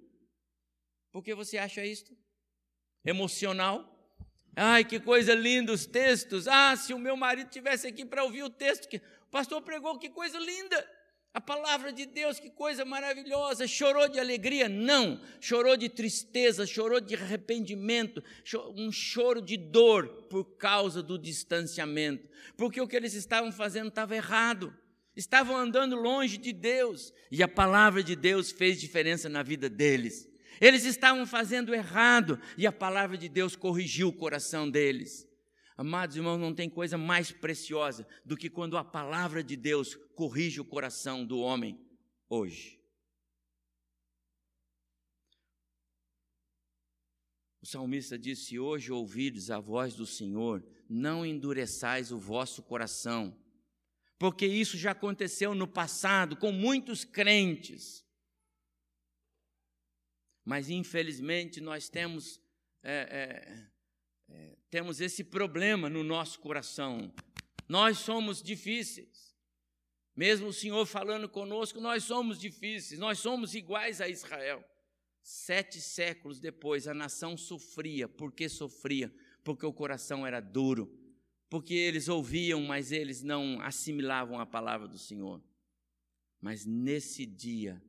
Por 1.10 1.22
que 1.22 1.34
você 1.34 1.58
acha 1.58 1.84
isto? 1.84 2.16
Emocional? 3.04 3.91
Ai, 4.54 4.84
que 4.84 5.00
coisa 5.00 5.34
linda 5.34 5.72
os 5.72 5.86
textos. 5.86 6.46
Ah, 6.46 6.76
se 6.76 6.92
o 6.92 6.98
meu 6.98 7.16
marido 7.16 7.48
tivesse 7.48 7.86
aqui 7.86 8.04
para 8.04 8.24
ouvir 8.24 8.42
o 8.42 8.50
texto 8.50 8.88
que 8.88 8.98
o 8.98 9.30
pastor 9.30 9.62
pregou, 9.62 9.98
que 9.98 10.10
coisa 10.10 10.38
linda. 10.38 10.86
A 11.34 11.40
palavra 11.40 11.90
de 11.90 12.04
Deus, 12.04 12.38
que 12.38 12.50
coisa 12.50 12.84
maravilhosa. 12.84 13.66
Chorou 13.66 14.06
de 14.06 14.20
alegria? 14.20 14.68
Não. 14.68 15.18
Chorou 15.40 15.78
de 15.78 15.88
tristeza, 15.88 16.66
chorou 16.66 17.00
de 17.00 17.14
arrependimento, 17.14 18.22
um 18.76 18.92
choro 18.92 19.40
de 19.40 19.56
dor 19.56 20.08
por 20.28 20.44
causa 20.58 21.02
do 21.02 21.18
distanciamento. 21.18 22.28
Porque 22.54 22.82
o 22.82 22.86
que 22.86 22.94
eles 22.94 23.14
estavam 23.14 23.50
fazendo 23.50 23.88
estava 23.88 24.14
errado. 24.14 24.76
Estavam 25.16 25.56
andando 25.56 25.96
longe 25.96 26.36
de 26.36 26.52
Deus. 26.52 27.14
E 27.30 27.42
a 27.42 27.48
palavra 27.48 28.02
de 28.02 28.14
Deus 28.14 28.52
fez 28.52 28.78
diferença 28.78 29.30
na 29.30 29.42
vida 29.42 29.70
deles. 29.70 30.28
Eles 30.62 30.84
estavam 30.84 31.26
fazendo 31.26 31.74
errado 31.74 32.40
e 32.56 32.68
a 32.68 32.70
palavra 32.70 33.18
de 33.18 33.28
Deus 33.28 33.56
corrigiu 33.56 34.06
o 34.06 34.12
coração 34.12 34.70
deles. 34.70 35.28
Amados 35.76 36.14
irmãos, 36.14 36.38
não 36.38 36.54
tem 36.54 36.70
coisa 36.70 36.96
mais 36.96 37.32
preciosa 37.32 38.06
do 38.24 38.36
que 38.36 38.48
quando 38.48 38.78
a 38.78 38.84
palavra 38.84 39.42
de 39.42 39.56
Deus 39.56 39.96
corrige 40.14 40.60
o 40.60 40.64
coração 40.64 41.26
do 41.26 41.40
homem 41.40 41.84
hoje. 42.28 42.80
O 47.60 47.66
salmista 47.66 48.16
disse: 48.16 48.44
Se 48.44 48.58
hoje 48.60 48.92
ouvides 48.92 49.50
a 49.50 49.58
voz 49.58 49.96
do 49.96 50.06
Senhor, 50.06 50.64
não 50.88 51.26
endureçais 51.26 52.12
o 52.12 52.18
vosso 52.18 52.62
coração, 52.62 53.36
porque 54.16 54.46
isso 54.46 54.78
já 54.78 54.92
aconteceu 54.92 55.56
no 55.56 55.66
passado 55.66 56.36
com 56.36 56.52
muitos 56.52 57.04
crentes. 57.04 58.01
Mas 60.44 60.68
infelizmente 60.68 61.60
nós 61.60 61.88
temos, 61.88 62.40
é, 62.82 63.68
é, 64.28 64.34
é, 64.34 64.56
temos 64.70 65.00
esse 65.00 65.22
problema 65.22 65.88
no 65.88 66.02
nosso 66.02 66.40
coração. 66.40 67.12
Nós 67.68 67.98
somos 67.98 68.42
difíceis. 68.42 69.32
Mesmo 70.14 70.48
o 70.48 70.52
Senhor 70.52 70.84
falando 70.84 71.28
conosco, 71.28 71.80
nós 71.80 72.04
somos 72.04 72.38
difíceis, 72.38 73.00
nós 73.00 73.18
somos 73.18 73.54
iguais 73.54 74.00
a 74.00 74.08
Israel. 74.08 74.62
Sete 75.22 75.80
séculos 75.80 76.40
depois, 76.40 76.86
a 76.86 76.92
nação 76.92 77.36
sofria. 77.36 78.08
Por 78.08 78.32
que 78.32 78.48
sofria? 78.48 79.14
Porque 79.44 79.64
o 79.64 79.72
coração 79.72 80.26
era 80.26 80.40
duro. 80.40 80.98
Porque 81.48 81.74
eles 81.74 82.08
ouviam, 82.08 82.60
mas 82.62 82.92
eles 82.92 83.22
não 83.22 83.60
assimilavam 83.60 84.40
a 84.40 84.46
palavra 84.46 84.88
do 84.88 84.98
Senhor. 84.98 85.42
Mas 86.40 86.66
nesse 86.66 87.24
dia, 87.24 87.80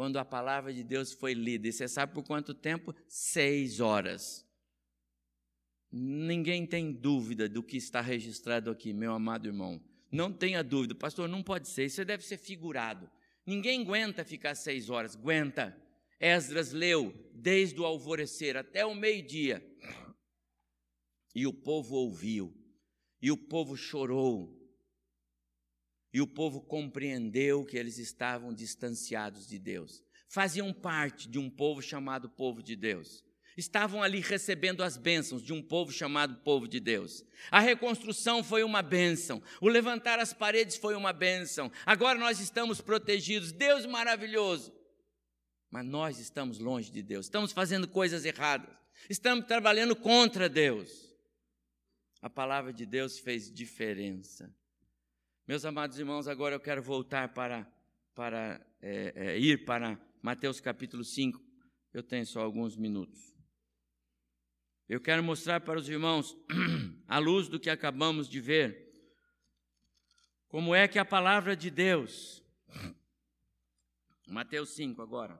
quando 0.00 0.16
a 0.18 0.24
palavra 0.24 0.72
de 0.72 0.82
Deus 0.82 1.12
foi 1.12 1.34
lida. 1.34 1.68
E 1.68 1.72
você 1.74 1.86
sabe 1.86 2.14
por 2.14 2.24
quanto 2.24 2.54
tempo? 2.54 2.94
Seis 3.06 3.80
horas. 3.80 4.48
Ninguém 5.92 6.66
tem 6.66 6.90
dúvida 6.90 7.46
do 7.46 7.62
que 7.62 7.76
está 7.76 8.00
registrado 8.00 8.70
aqui, 8.70 8.94
meu 8.94 9.12
amado 9.12 9.46
irmão. 9.46 9.78
Não 10.10 10.32
tenha 10.32 10.64
dúvida, 10.64 10.94
pastor, 10.94 11.28
não 11.28 11.42
pode 11.42 11.68
ser, 11.68 11.84
isso 11.84 12.02
deve 12.02 12.24
ser 12.24 12.38
figurado. 12.38 13.10
Ninguém 13.44 13.82
aguenta 13.82 14.24
ficar 14.24 14.54
seis 14.54 14.88
horas, 14.88 15.14
aguenta. 15.14 15.76
Esdras 16.18 16.72
leu 16.72 17.12
desde 17.34 17.78
o 17.78 17.84
alvorecer 17.84 18.56
até 18.56 18.86
o 18.86 18.94
meio-dia. 18.94 19.62
E 21.34 21.46
o 21.46 21.52
povo 21.52 21.94
ouviu, 21.94 22.54
e 23.20 23.30
o 23.30 23.36
povo 23.36 23.76
chorou, 23.76 24.59
e 26.12 26.20
o 26.20 26.26
povo 26.26 26.60
compreendeu 26.60 27.64
que 27.64 27.76
eles 27.76 27.98
estavam 27.98 28.52
distanciados 28.52 29.46
de 29.46 29.58
Deus. 29.58 30.02
Faziam 30.28 30.72
parte 30.72 31.28
de 31.28 31.38
um 31.38 31.50
povo 31.50 31.82
chamado 31.82 32.28
povo 32.28 32.62
de 32.62 32.76
Deus. 32.76 33.24
Estavam 33.56 34.02
ali 34.02 34.20
recebendo 34.20 34.82
as 34.82 34.96
bênçãos 34.96 35.42
de 35.42 35.52
um 35.52 35.60
povo 35.60 35.92
chamado 35.92 36.36
povo 36.42 36.68
de 36.68 36.80
Deus. 36.80 37.24
A 37.50 37.60
reconstrução 37.60 38.42
foi 38.42 38.62
uma 38.62 38.80
bênção. 38.80 39.42
O 39.60 39.68
levantar 39.68 40.18
as 40.18 40.32
paredes 40.32 40.76
foi 40.76 40.94
uma 40.94 41.12
bênção. 41.12 41.70
Agora 41.84 42.18
nós 42.18 42.40
estamos 42.40 42.80
protegidos. 42.80 43.52
Deus 43.52 43.86
maravilhoso. 43.86 44.72
Mas 45.70 45.84
nós 45.84 46.18
estamos 46.18 46.58
longe 46.58 46.90
de 46.90 47.02
Deus. 47.02 47.26
Estamos 47.26 47.52
fazendo 47.52 47.86
coisas 47.86 48.24
erradas. 48.24 48.74
Estamos 49.08 49.46
trabalhando 49.46 49.94
contra 49.96 50.48
Deus. 50.48 51.10
A 52.22 52.30
palavra 52.30 52.72
de 52.72 52.86
Deus 52.86 53.18
fez 53.18 53.52
diferença. 53.52 54.54
Meus 55.50 55.64
amados 55.64 55.98
irmãos, 55.98 56.28
agora 56.28 56.54
eu 56.54 56.60
quero 56.60 56.80
voltar 56.80 57.34
para, 57.34 57.68
para 58.14 58.64
é, 58.80 59.12
é, 59.16 59.36
ir 59.36 59.64
para 59.64 60.00
Mateus 60.22 60.60
capítulo 60.60 61.02
5. 61.02 61.44
Eu 61.92 62.04
tenho 62.04 62.24
só 62.24 62.40
alguns 62.40 62.76
minutos. 62.76 63.34
Eu 64.88 65.00
quero 65.00 65.24
mostrar 65.24 65.60
para 65.60 65.76
os 65.76 65.88
irmãos, 65.88 66.36
à 67.08 67.18
luz 67.18 67.48
do 67.48 67.58
que 67.58 67.68
acabamos 67.68 68.28
de 68.28 68.40
ver, 68.40 68.94
como 70.46 70.72
é 70.72 70.86
que 70.86 71.00
a 71.00 71.04
palavra 71.04 71.56
de 71.56 71.68
Deus. 71.68 72.44
Mateus 74.28 74.68
5 74.76 75.02
agora. 75.02 75.36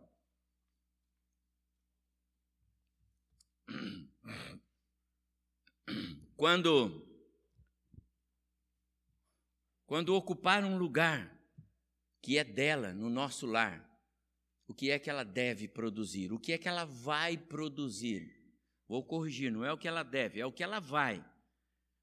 Quando 6.36 7.09
quando 9.90 10.14
ocupar 10.14 10.64
um 10.64 10.78
lugar 10.78 11.36
que 12.22 12.38
é 12.38 12.44
dela, 12.44 12.94
no 12.94 13.10
nosso 13.10 13.44
lar, 13.44 13.84
o 14.68 14.72
que 14.72 14.88
é 14.88 15.00
que 15.00 15.10
ela 15.10 15.24
deve 15.24 15.66
produzir? 15.66 16.32
O 16.32 16.38
que 16.38 16.52
é 16.52 16.58
que 16.58 16.68
ela 16.68 16.84
vai 16.84 17.36
produzir? 17.36 18.32
Vou 18.86 19.02
corrigir, 19.02 19.50
não 19.50 19.64
é 19.64 19.72
o 19.72 19.76
que 19.76 19.88
ela 19.88 20.04
deve, 20.04 20.38
é 20.38 20.46
o 20.46 20.52
que 20.52 20.62
ela 20.62 20.78
vai. 20.78 21.24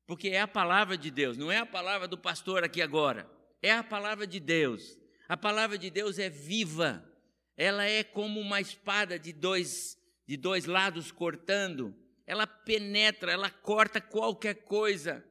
Porque 0.06 0.27
é 0.27 0.41
a 0.41 0.48
palavra 0.50 0.98
de 0.98 1.10
Deus, 1.10 1.38
não 1.38 1.50
é 1.50 1.60
a 1.60 1.65
palavra 1.65 2.10
do 2.10 2.17
pastor 2.17 2.62
aqui 2.62 2.82
agora. 2.82 3.25
É 3.62 3.72
a 3.72 3.82
palavra 3.82 4.27
de 4.27 4.41
Deus. 4.41 4.98
A 5.29 5.38
palavra 5.38 5.77
de 5.77 5.89
Deus 5.89 6.20
é 6.20 6.29
viva. 6.29 7.10
Ela 7.56 7.86
é 7.86 8.03
como 8.03 8.41
uma 8.41 8.60
espada 8.60 9.17
de 9.17 9.32
dois, 9.32 9.98
de 10.27 10.36
dois 10.36 10.65
lados 10.65 11.10
cortando. 11.10 11.96
Ela 12.25 12.46
penetra, 12.46 13.32
ela 13.32 13.50
corta 13.50 14.01
qualquer 14.01 14.56
coisa. 14.65 15.25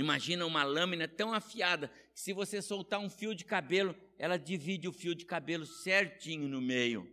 Imagina 0.00 0.46
uma 0.46 0.62
lâmina 0.62 1.06
tão 1.06 1.34
afiada 1.34 1.88
que 2.14 2.20
se 2.20 2.32
você 2.32 2.62
soltar 2.62 2.98
um 2.98 3.10
fio 3.10 3.34
de 3.34 3.44
cabelo, 3.44 3.94
ela 4.18 4.38
divide 4.38 4.88
o 4.88 4.92
fio 4.94 5.14
de 5.14 5.26
cabelo 5.26 5.66
certinho 5.66 6.48
no 6.48 6.58
meio. 6.58 7.06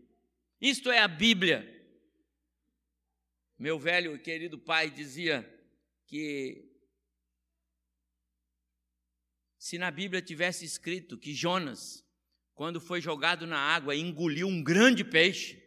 Isto 0.61 0.89
é 0.89 0.99
a 0.99 1.07
Bíblia. 1.07 1.67
Meu 3.59 3.77
velho 3.77 4.15
e 4.15 4.19
querido 4.19 4.57
pai 4.57 4.89
dizia 4.89 5.45
que 6.05 6.63
se 9.59 9.77
na 9.77 9.91
Bíblia 9.91 10.21
tivesse 10.21 10.63
escrito 10.63 11.17
que 11.17 11.33
Jonas, 11.33 12.05
quando 12.55 12.79
foi 12.79 13.01
jogado 13.01 13.45
na 13.45 13.59
água, 13.59 13.97
engoliu 13.97 14.47
um 14.47 14.63
grande 14.63 15.03
peixe, 15.03 15.61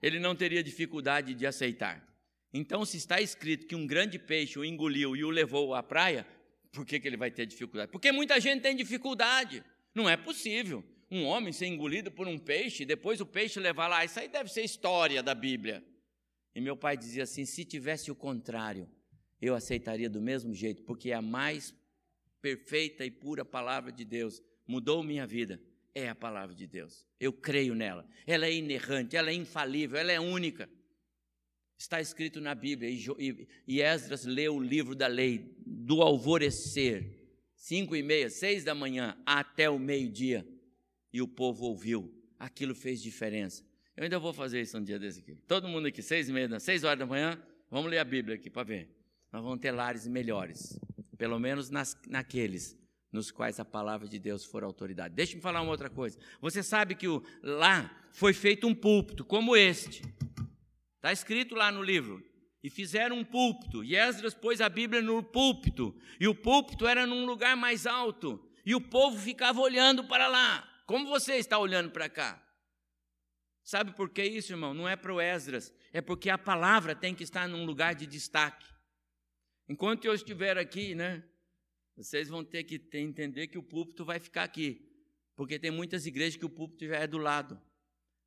ele 0.00 0.20
não 0.20 0.36
teria 0.36 0.62
dificuldade 0.62 1.34
de 1.34 1.44
aceitar. 1.44 2.07
Então, 2.52 2.84
se 2.84 2.96
está 2.96 3.20
escrito 3.20 3.66
que 3.66 3.74
um 3.74 3.86
grande 3.86 4.18
peixe 4.18 4.58
o 4.58 4.64
engoliu 4.64 5.14
e 5.14 5.24
o 5.24 5.30
levou 5.30 5.74
à 5.74 5.82
praia, 5.82 6.26
por 6.72 6.84
que, 6.86 6.98
que 6.98 7.06
ele 7.06 7.16
vai 7.16 7.30
ter 7.30 7.46
dificuldade? 7.46 7.90
Porque 7.90 8.10
muita 8.12 8.40
gente 8.40 8.62
tem 8.62 8.74
dificuldade. 8.74 9.62
Não 9.94 10.08
é 10.08 10.16
possível 10.16 10.84
um 11.10 11.24
homem 11.24 11.52
ser 11.52 11.66
engolido 11.66 12.10
por 12.10 12.26
um 12.26 12.38
peixe 12.38 12.82
e 12.82 12.86
depois 12.86 13.20
o 13.20 13.26
peixe 13.26 13.58
levar 13.58 13.88
lá. 13.88 14.04
Isso 14.04 14.18
aí 14.20 14.28
deve 14.28 14.50
ser 14.50 14.62
história 14.62 15.22
da 15.22 15.34
Bíblia. 15.34 15.84
E 16.54 16.60
meu 16.60 16.76
pai 16.76 16.96
dizia 16.96 17.22
assim: 17.22 17.44
se 17.44 17.64
tivesse 17.64 18.10
o 18.10 18.14
contrário, 18.14 18.88
eu 19.40 19.54
aceitaria 19.54 20.08
do 20.08 20.20
mesmo 20.20 20.54
jeito, 20.54 20.82
porque 20.82 21.10
é 21.10 21.14
a 21.14 21.22
mais 21.22 21.74
perfeita 22.40 23.04
e 23.04 23.10
pura 23.10 23.44
palavra 23.44 23.92
de 23.92 24.04
Deus 24.04 24.42
mudou 24.66 25.02
minha 25.02 25.26
vida. 25.26 25.60
É 25.94 26.08
a 26.08 26.14
palavra 26.14 26.54
de 26.54 26.66
Deus. 26.66 27.04
Eu 27.18 27.32
creio 27.32 27.74
nela. 27.74 28.06
Ela 28.26 28.46
é 28.46 28.52
inerrante, 28.52 29.16
ela 29.16 29.30
é 29.30 29.34
infalível, 29.34 29.98
ela 29.98 30.12
é 30.12 30.20
única. 30.20 30.68
Está 31.78 32.00
escrito 32.00 32.40
na 32.40 32.56
Bíblia, 32.56 32.90
e 33.66 33.80
Esdras 33.80 34.24
leu 34.24 34.56
o 34.56 34.60
livro 34.60 34.96
da 34.96 35.06
lei 35.06 35.54
do 35.64 36.02
alvorecer, 36.02 37.08
cinco 37.54 37.94
e 37.94 38.02
meia, 38.02 38.28
seis 38.28 38.64
da 38.64 38.74
manhã, 38.74 39.16
até 39.24 39.70
o 39.70 39.78
meio-dia, 39.78 40.44
e 41.12 41.22
o 41.22 41.28
povo 41.28 41.66
ouviu. 41.66 42.12
Aquilo 42.36 42.74
fez 42.74 43.00
diferença. 43.00 43.64
Eu 43.96 44.02
ainda 44.02 44.18
vou 44.18 44.32
fazer 44.32 44.60
isso 44.60 44.76
um 44.76 44.82
dia 44.82 44.98
desse 44.98 45.20
aqui. 45.20 45.36
Todo 45.46 45.68
mundo 45.68 45.86
aqui, 45.86 46.02
seis 46.02 46.28
e 46.28 46.32
meia, 46.32 46.58
seis 46.58 46.82
horas 46.82 46.98
da 46.98 47.06
manhã, 47.06 47.40
vamos 47.70 47.88
ler 47.90 47.98
a 47.98 48.04
Bíblia 48.04 48.34
aqui 48.34 48.50
para 48.50 48.64
ver. 48.64 48.88
Nós 49.32 49.42
vamos 49.42 49.60
ter 49.60 49.70
lares 49.70 50.06
melhores, 50.06 50.78
pelo 51.16 51.38
menos 51.38 51.70
nas, 51.70 51.96
naqueles 52.08 52.76
nos 53.12 53.30
quais 53.30 53.58
a 53.58 53.64
palavra 53.64 54.06
de 54.08 54.18
Deus 54.18 54.44
for 54.44 54.64
autoridade. 54.64 55.14
Deixa-me 55.14 55.40
falar 55.40 55.62
uma 55.62 55.70
outra 55.70 55.88
coisa. 55.88 56.18
Você 56.40 56.62
sabe 56.62 56.94
que 56.94 57.08
o, 57.08 57.22
lá 57.42 58.08
foi 58.12 58.32
feito 58.32 58.66
um 58.66 58.74
púlpito 58.74 59.24
como 59.24 59.56
este. 59.56 60.02
Está 60.98 61.12
escrito 61.12 61.54
lá 61.54 61.72
no 61.72 61.82
livro. 61.82 62.22
E 62.62 62.68
fizeram 62.68 63.18
um 63.18 63.24
púlpito. 63.24 63.84
E 63.84 63.94
Esdras 63.94 64.34
pôs 64.34 64.60
a 64.60 64.68
Bíblia 64.68 65.00
no 65.00 65.22
púlpito. 65.22 65.96
E 66.20 66.26
o 66.26 66.34
púlpito 66.34 66.86
era 66.86 67.06
num 67.06 67.24
lugar 67.24 67.56
mais 67.56 67.86
alto. 67.86 68.44
E 68.66 68.74
o 68.74 68.80
povo 68.80 69.18
ficava 69.18 69.60
olhando 69.60 70.04
para 70.04 70.26
lá. 70.26 70.68
Como 70.86 71.06
você 71.06 71.36
está 71.36 71.58
olhando 71.58 71.90
para 71.90 72.08
cá? 72.08 72.44
Sabe 73.62 73.92
por 73.92 74.10
que 74.10 74.24
isso, 74.24 74.52
irmão? 74.52 74.74
Não 74.74 74.88
é 74.88 74.96
para 74.96 75.14
o 75.14 75.20
Esdras. 75.20 75.72
É 75.92 76.00
porque 76.00 76.30
a 76.30 76.38
palavra 76.38 76.94
tem 76.94 77.14
que 77.14 77.22
estar 77.22 77.48
num 77.48 77.64
lugar 77.64 77.94
de 77.94 78.06
destaque. 78.06 78.66
Enquanto 79.68 80.04
eu 80.04 80.14
estiver 80.14 80.58
aqui, 80.58 80.94
né? 80.94 81.22
Vocês 81.96 82.28
vão 82.28 82.44
ter 82.44 82.64
que 82.64 82.82
entender 82.94 83.46
que 83.48 83.58
o 83.58 83.62
púlpito 83.62 84.04
vai 84.04 84.18
ficar 84.18 84.42
aqui. 84.42 84.84
Porque 85.36 85.58
tem 85.58 85.70
muitas 85.70 86.06
igrejas 86.06 86.36
que 86.36 86.46
o 86.46 86.50
púlpito 86.50 86.86
já 86.86 86.96
é 86.96 87.06
do 87.06 87.18
lado. 87.18 87.60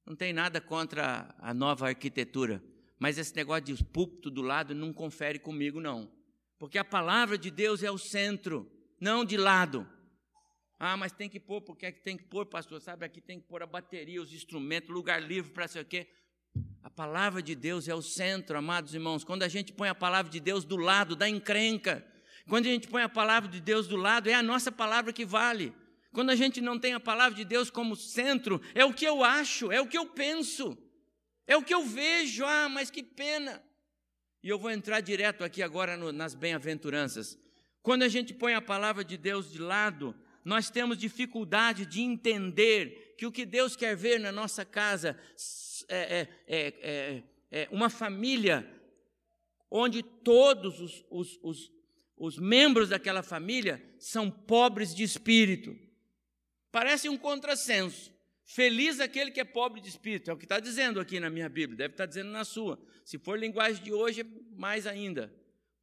Não 0.06 0.16
tem 0.16 0.34
nada 0.34 0.60
contra 0.60 1.34
a 1.40 1.54
nova 1.54 1.88
arquitetura, 1.88 2.64
mas 3.00 3.18
esse 3.18 3.36
negócio 3.36 3.64
de 3.64 3.84
púlpito 3.84 4.30
do 4.30 4.42
lado 4.42 4.74
não 4.74 4.92
confere 4.94 5.40
comigo, 5.40 5.80
não. 5.80 6.12
Porque 6.58 6.78
a 6.78 6.86
palavra 6.86 7.38
de 7.38 7.50
Deus 7.50 7.84
é 7.84 7.90
o 7.90 7.98
centro, 7.98 8.72
não 9.00 9.26
de 9.26 9.38
lado. 9.38 9.88
Ah, 10.80 10.98
mas 10.98 11.12
tem 11.12 11.30
que 11.30 11.40
pôr, 11.40 11.62
porque 11.62 11.86
é 11.86 11.92
que 11.92 12.02
tem 12.02 12.18
que 12.18 12.24
pôr, 12.24 12.46
pastor? 12.46 12.82
Sabe, 12.82 13.06
aqui 13.06 13.22
tem 13.22 13.40
que 13.40 13.48
pôr 13.48 13.62
a 13.62 13.68
bateria, 13.68 14.22
os 14.22 14.34
instrumentos, 14.34 14.90
lugar 14.90 15.22
livre 15.22 15.52
para 15.52 15.68
sei 15.68 15.82
o 15.82 15.86
quê. 15.86 16.08
A 16.84 16.90
palavra 16.90 17.42
de 17.42 17.56
Deus 17.56 17.88
é 17.88 17.94
o 17.94 18.02
centro, 18.02 18.58
amados 18.58 18.94
irmãos. 18.94 19.24
Quando 19.24 19.44
a 19.44 19.48
gente 19.48 19.72
põe 19.72 19.90
a 19.90 19.96
palavra 19.96 20.32
de 20.32 20.40
Deus 20.40 20.66
do 20.66 20.78
lado 20.78 21.16
da 21.16 21.30
encrenca, 21.30 22.06
quando 22.48 22.66
a 22.66 22.70
gente 22.70 22.88
põe 22.88 23.04
a 23.04 23.10
palavra 23.10 23.50
de 23.50 23.62
Deus 23.62 23.88
do 23.88 23.96
lado, 23.96 24.30
é 24.30 24.34
a 24.34 24.44
nossa 24.44 24.72
palavra 24.72 25.14
que 25.14 25.26
vale. 25.26 25.74
Quando 26.14 26.30
a 26.30 26.36
gente 26.36 26.60
não 26.60 26.78
tem 26.78 26.94
a 26.94 27.00
palavra 27.00 27.36
de 27.36 27.46
Deus 27.46 27.70
como 27.70 27.96
centro, 27.96 28.62
é 28.76 28.84
o 28.84 28.94
que 28.94 29.06
eu 29.06 29.24
acho, 29.24 29.72
é 29.72 29.80
o 29.80 29.88
que 29.88 29.98
eu 29.98 30.06
penso, 30.06 30.78
é 31.48 31.56
o 31.56 31.64
que 31.64 31.74
eu 31.74 31.86
vejo. 31.86 32.46
Ah, 32.46 32.68
mas 32.68 32.92
que 32.92 33.02
pena. 33.02 33.64
E 34.44 34.50
eu 34.50 34.60
vou 34.60 34.70
entrar 34.70 35.00
direto 35.00 35.44
aqui 35.44 35.62
agora 35.62 35.96
no, 35.96 36.12
nas 36.12 36.36
bem-aventuranças. 36.36 37.38
Quando 37.82 38.04
a 38.04 38.08
gente 38.08 38.34
põe 38.34 38.54
a 38.54 38.62
palavra 38.62 39.04
de 39.04 39.18
Deus 39.18 39.52
de 39.52 39.60
lado, 39.60 40.16
nós 40.44 40.70
temos 40.70 40.98
dificuldade 40.98 41.86
de 41.86 42.02
entender 42.02 43.16
que 43.18 43.26
o 43.26 43.32
que 43.32 43.46
Deus 43.46 43.76
quer 43.76 43.96
ver 43.96 44.20
na 44.20 44.32
nossa 44.32 44.66
casa 44.66 45.18
é, 45.88 45.98
é, 45.98 46.28
é, 46.48 46.74
é, 46.82 47.24
é 47.52 47.70
uma 47.72 47.90
família 47.90 48.68
onde 49.70 50.04
todos 50.04 50.82
os, 50.82 51.06
os, 51.10 51.40
os, 51.42 51.72
os 52.18 52.38
membros 52.38 52.90
daquela 52.90 53.24
família 53.24 53.82
são 53.98 54.30
pobres 54.30 54.94
de 54.94 55.04
espírito. 55.04 55.91
Parece 56.72 57.10
um 57.10 57.18
contrassenso. 57.18 58.12
Feliz 58.44 59.00
aquele 59.00 59.32
que 59.32 59.40
é 59.40 59.46
pobre 59.46 59.80
de 59.80 59.88
espírito, 59.88 60.30
é 60.30 60.34
o 60.34 60.38
que 60.38 60.46
está 60.46 60.60
dizendo 60.60 61.00
aqui 61.00 61.20
na 61.20 61.30
minha 61.30 61.48
Bíblia, 61.48 61.78
deve 61.78 61.94
estar 61.94 62.06
dizendo 62.06 62.32
na 62.32 62.44
sua. 62.44 62.78
Se 63.06 63.18
for 63.18 63.40
linguagem 63.40 63.84
de 63.84 63.94
hoje, 63.94 64.24
mais 64.58 64.86
ainda. 64.86 65.34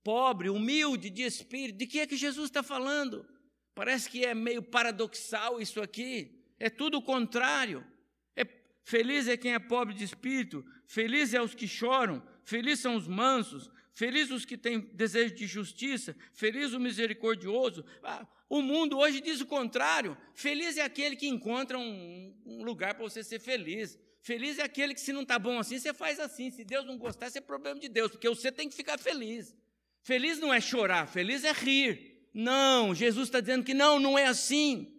Pobre, 0.04 0.50
humilde 0.50 1.08
de 1.08 1.22
espírito, 1.22 1.78
de 1.78 1.86
que 1.86 2.00
é 2.00 2.06
que 2.06 2.16
Jesus 2.16 2.46
está 2.46 2.62
falando? 2.62 3.26
Parece 3.74 4.10
que 4.10 4.24
é 4.24 4.34
meio 4.34 4.62
paradoxal 4.62 5.60
isso 5.60 5.80
aqui. 5.80 6.44
É 6.58 6.68
tudo 6.68 6.98
o 6.98 7.02
contrário. 7.02 7.86
É, 8.34 8.46
feliz 8.84 9.28
é 9.28 9.36
quem 9.36 9.54
é 9.54 9.58
pobre 9.58 9.94
de 9.94 10.04
espírito, 10.04 10.64
feliz 10.86 11.32
é 11.32 11.40
os 11.40 11.54
que 11.54 11.68
choram, 11.68 12.22
felizes 12.44 12.80
são 12.80 12.96
os 12.96 13.06
mansos, 13.06 13.70
felizes 13.94 14.30
os 14.30 14.44
que 14.44 14.58
têm 14.58 14.80
desejo 14.80 15.34
de 15.34 15.46
justiça, 15.46 16.16
feliz 16.32 16.72
o 16.72 16.80
misericordioso. 16.80 17.84
Ah, 18.02 18.26
o 18.48 18.62
mundo 18.62 18.98
hoje 18.98 19.20
diz 19.20 19.40
o 19.40 19.46
contrário. 19.46 20.16
Feliz 20.34 20.76
é 20.76 20.82
aquele 20.82 21.16
que 21.16 21.28
encontra 21.28 21.78
um, 21.78 22.34
um 22.46 22.62
lugar 22.62 22.94
para 22.94 23.04
você 23.04 23.22
ser 23.22 23.38
feliz. 23.38 23.98
Feliz 24.22 24.58
é 24.58 24.62
aquele 24.62 24.94
que, 24.94 25.00
se 25.00 25.12
não 25.12 25.22
está 25.22 25.38
bom 25.38 25.58
assim, 25.58 25.78
você 25.78 25.92
faz 25.92 26.18
assim. 26.18 26.50
Se 26.50 26.64
Deus 26.64 26.86
não 26.86 26.96
gostar, 26.96 27.28
isso 27.28 27.38
é 27.38 27.42
problema 27.42 27.78
de 27.78 27.88
Deus, 27.88 28.10
porque 28.10 28.28
você 28.28 28.50
tem 28.50 28.68
que 28.68 28.74
ficar 28.74 28.98
feliz. 28.98 29.54
Feliz 30.02 30.38
não 30.38 30.52
é 30.52 30.60
chorar, 30.60 31.06
feliz 31.06 31.44
é 31.44 31.52
rir. 31.52 32.28
Não, 32.32 32.94
Jesus 32.94 33.28
está 33.28 33.40
dizendo 33.40 33.64
que 33.64 33.74
não, 33.74 34.00
não 34.00 34.18
é 34.18 34.26
assim. 34.26 34.94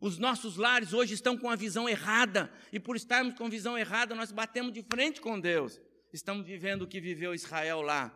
Os 0.00 0.18
nossos 0.18 0.56
lares 0.56 0.92
hoje 0.92 1.14
estão 1.14 1.36
com 1.36 1.48
a 1.48 1.56
visão 1.56 1.88
errada, 1.88 2.52
e 2.72 2.80
por 2.80 2.96
estarmos 2.96 3.34
com 3.34 3.46
a 3.46 3.48
visão 3.48 3.76
errada, 3.76 4.14
nós 4.14 4.32
batemos 4.32 4.72
de 4.72 4.82
frente 4.82 5.20
com 5.20 5.38
Deus. 5.38 5.80
Estamos 6.12 6.46
vivendo 6.46 6.82
o 6.82 6.86
que 6.86 7.00
viveu 7.00 7.34
Israel 7.34 7.80
lá, 7.82 8.12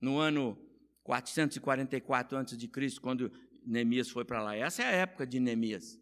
no 0.00 0.16
ano 0.16 0.58
444 1.02 2.38
a.C., 2.38 3.00
quando 3.00 3.32
Neemias 3.68 4.08
foi 4.08 4.24
para 4.24 4.42
lá. 4.42 4.56
Essa 4.56 4.82
é 4.82 4.86
a 4.86 4.92
época 4.92 5.26
de 5.26 5.38
Neemias. 5.38 6.00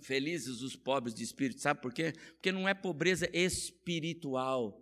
Felizes 0.00 0.62
os 0.62 0.74
pobres 0.74 1.14
de 1.14 1.22
espírito, 1.22 1.60
sabe 1.60 1.82
por 1.82 1.92
quê? 1.92 2.12
Porque 2.34 2.50
não 2.50 2.66
é 2.66 2.72
pobreza 2.72 3.28
espiritual. 3.32 4.80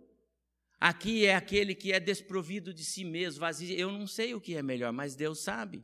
Aqui 0.79 1.25
é 1.25 1.35
aquele 1.35 1.75
que 1.75 1.91
é 1.91 1.99
desprovido 1.99 2.73
de 2.73 2.85
si 2.85 3.03
mesmo, 3.03 3.41
vazio. 3.41 3.75
Eu 3.75 3.91
não 3.91 4.07
sei 4.07 4.33
o 4.33 4.39
que 4.39 4.55
é 4.55 4.63
melhor, 4.63 4.93
mas 4.93 5.15
Deus 5.15 5.43
sabe. 5.43 5.83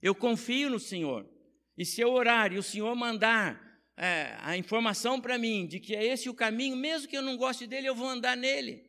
Eu 0.00 0.14
confio 0.14 0.70
no 0.70 0.78
Senhor. 0.78 1.28
E 1.76 1.84
se 1.84 2.00
eu 2.00 2.12
orar 2.12 2.52
e 2.52 2.58
o 2.58 2.62
Senhor 2.62 2.94
mandar 2.94 3.60
é, 3.96 4.36
a 4.40 4.56
informação 4.56 5.20
para 5.20 5.38
mim 5.38 5.66
de 5.66 5.80
que 5.80 5.96
é 5.96 6.04
esse 6.04 6.28
o 6.28 6.34
caminho, 6.34 6.76
mesmo 6.76 7.08
que 7.08 7.16
eu 7.16 7.22
não 7.22 7.36
goste 7.36 7.66
dele, 7.66 7.88
eu 7.88 7.94
vou 7.94 8.08
andar 8.08 8.36
nele. 8.36 8.84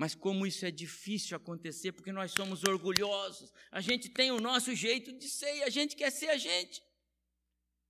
Mas 0.00 0.14
como 0.14 0.46
isso 0.46 0.64
é 0.64 0.70
difícil 0.70 1.36
acontecer, 1.36 1.92
porque 1.92 2.10
nós 2.10 2.32
somos 2.32 2.64
orgulhosos, 2.64 3.52
a 3.70 3.82
gente 3.82 4.08
tem 4.08 4.30
o 4.30 4.40
nosso 4.40 4.74
jeito 4.74 5.12
de 5.12 5.28
ser 5.28 5.58
e 5.58 5.62
a 5.62 5.68
gente 5.68 5.94
quer 5.94 6.10
ser 6.10 6.30
a 6.30 6.38
gente. 6.38 6.82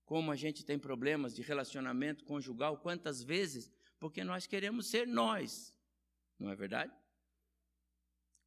Como 0.05 0.33
a 0.33 0.35
gente 0.35 0.65
tem 0.65 0.77
problemas 0.77 1.37
de 1.37 1.43
relacionamento 1.43 2.25
conjugal, 2.25 2.79
quantas 2.79 3.23
vezes? 3.23 3.71
Porque 4.01 4.25
nós 4.25 4.45
queremos 4.45 4.91
ser 4.91 5.07
nós, 5.07 5.73
não 6.37 6.51
é 6.51 6.57
verdade? 6.57 6.93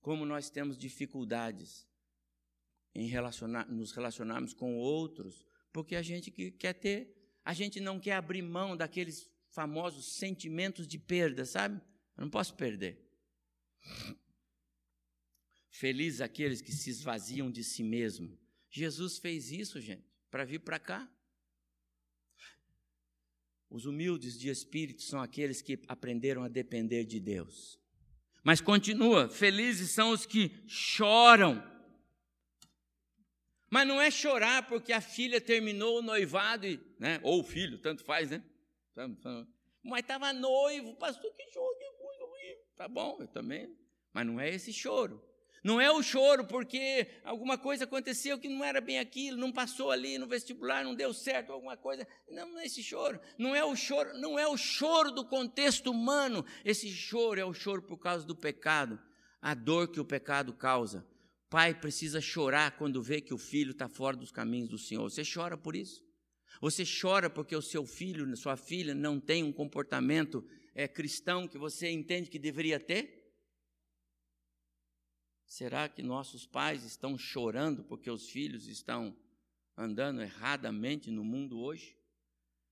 Como 0.01 0.25
nós 0.25 0.49
temos 0.49 0.77
dificuldades 0.77 1.87
em 2.93 3.07
relacionar, 3.07 3.65
nos 3.71 3.93
relacionarmos 3.93 4.53
com 4.53 4.75
outros, 4.75 5.45
porque 5.71 5.95
a 5.95 6.01
gente 6.01 6.29
quer 6.31 6.73
ter, 6.73 7.15
a 7.45 7.53
gente 7.53 7.79
não 7.79 7.97
quer 7.97 8.15
abrir 8.15 8.41
mão 8.41 8.75
daqueles 8.75 9.31
famosos 9.47 10.17
sentimentos 10.17 10.85
de 10.85 10.99
perda, 10.99 11.45
sabe? 11.45 11.81
Eu 12.17 12.23
não 12.23 12.29
posso 12.29 12.55
perder. 12.55 13.12
Felizes 15.69 16.21
aqueles 16.21 16.61
que 16.61 16.71
se 16.71 16.89
esvaziam 16.89 17.51
de 17.51 17.63
si 17.63 17.83
mesmo. 17.83 18.39
Jesus 18.69 19.17
fez 19.17 19.51
isso, 19.51 19.81
gente, 19.81 20.05
para 20.31 20.45
vir 20.45 20.59
para 20.59 20.79
cá. 20.79 21.09
Os 23.69 23.85
humildes 23.85 24.39
de 24.39 24.49
espírito 24.49 25.01
são 25.01 25.21
aqueles 25.21 25.61
que 25.61 25.83
aprenderam 25.87 26.43
a 26.43 26.47
depender 26.47 27.03
de 27.05 27.19
Deus. 27.19 27.79
Mas 28.43 28.61
continua: 28.61 29.27
felizes 29.27 29.91
são 29.91 30.11
os 30.11 30.25
que 30.25 30.51
choram. 30.67 31.63
Mas 33.69 33.87
não 33.87 33.99
é 33.99 34.11
chorar 34.11 34.67
porque 34.67 34.93
a 34.93 35.01
filha 35.01 35.41
terminou 35.41 35.97
o 35.97 36.01
noivado, 36.03 36.67
e, 36.67 36.79
né, 36.99 37.19
ou 37.23 37.39
o 37.39 37.43
filho, 37.43 37.79
tanto 37.79 38.03
faz, 38.03 38.29
né? 38.29 38.43
Mas 39.83 40.01
estava 40.01 40.31
noivo, 40.31 40.95
pastor, 40.95 41.33
que 41.33 41.51
choro. 41.51 41.82
Tá 42.75 42.87
bom, 42.87 43.17
eu 43.19 43.27
também. 43.27 43.75
Mas 44.13 44.25
não 44.25 44.39
é 44.39 44.49
esse 44.49 44.71
choro. 44.71 45.21
Não 45.63 45.79
é 45.79 45.89
o 45.89 46.03
choro 46.03 46.45
porque 46.45 47.07
alguma 47.23 47.57
coisa 47.57 47.85
aconteceu 47.85 48.37
que 48.37 48.49
não 48.49 48.65
era 48.65 48.81
bem 48.81 48.99
aquilo, 48.99 49.37
não 49.37 49.51
passou 49.51 49.91
ali 49.91 50.17
no 50.17 50.27
vestibular, 50.27 50.83
não 50.83 50.93
deu 50.93 51.13
certo 51.13 51.53
alguma 51.53 51.77
coisa. 51.77 52.05
Não, 52.29 52.49
não 52.49 52.59
é 52.59 52.65
esse 52.65 52.83
choro. 52.83 53.19
Não 53.37 53.55
é 53.55 53.63
o 53.63 53.73
choro, 53.73 54.17
não 54.19 54.37
é 54.37 54.45
o 54.45 54.57
choro 54.57 55.09
do 55.09 55.23
contexto 55.23 55.89
humano. 55.89 56.45
Esse 56.65 56.89
choro 56.89 57.39
é 57.39 57.45
o 57.45 57.53
choro 57.53 57.81
por 57.81 57.97
causa 57.97 58.25
do 58.25 58.35
pecado, 58.35 58.99
a 59.41 59.53
dor 59.53 59.87
que 59.87 60.01
o 60.01 60.05
pecado 60.05 60.51
causa. 60.51 61.07
Pai 61.49 61.73
precisa 61.73 62.19
chorar 62.19 62.77
quando 62.77 63.01
vê 63.01 63.21
que 63.21 63.33
o 63.33 63.37
filho 63.37 63.71
está 63.71 63.87
fora 63.87 64.17
dos 64.17 64.31
caminhos 64.31 64.69
do 64.69 64.77
Senhor. 64.77 65.09
Você 65.09 65.23
chora 65.23 65.55
por 65.55 65.77
isso? 65.77 66.03
Você 66.59 66.83
chora 66.83 67.29
porque 67.29 67.55
o 67.55 67.61
seu 67.61 67.85
filho, 67.85 68.35
sua 68.35 68.57
filha, 68.57 68.93
não 68.93 69.17
tem 69.17 69.43
um 69.43 69.53
comportamento 69.53 70.43
é, 70.73 70.87
cristão 70.87 71.47
que 71.47 71.57
você 71.57 71.89
entende 71.89 72.29
que 72.29 72.39
deveria 72.39 72.79
ter? 72.79 73.23
Será 75.45 75.87
que 75.87 76.01
nossos 76.01 76.47
pais 76.47 76.83
estão 76.83 77.17
chorando 77.17 77.83
porque 77.83 78.09
os 78.09 78.27
filhos 78.29 78.67
estão 78.67 79.15
andando 79.77 80.21
erradamente 80.21 81.11
no 81.11 81.23
mundo 81.23 81.59
hoje? 81.59 81.97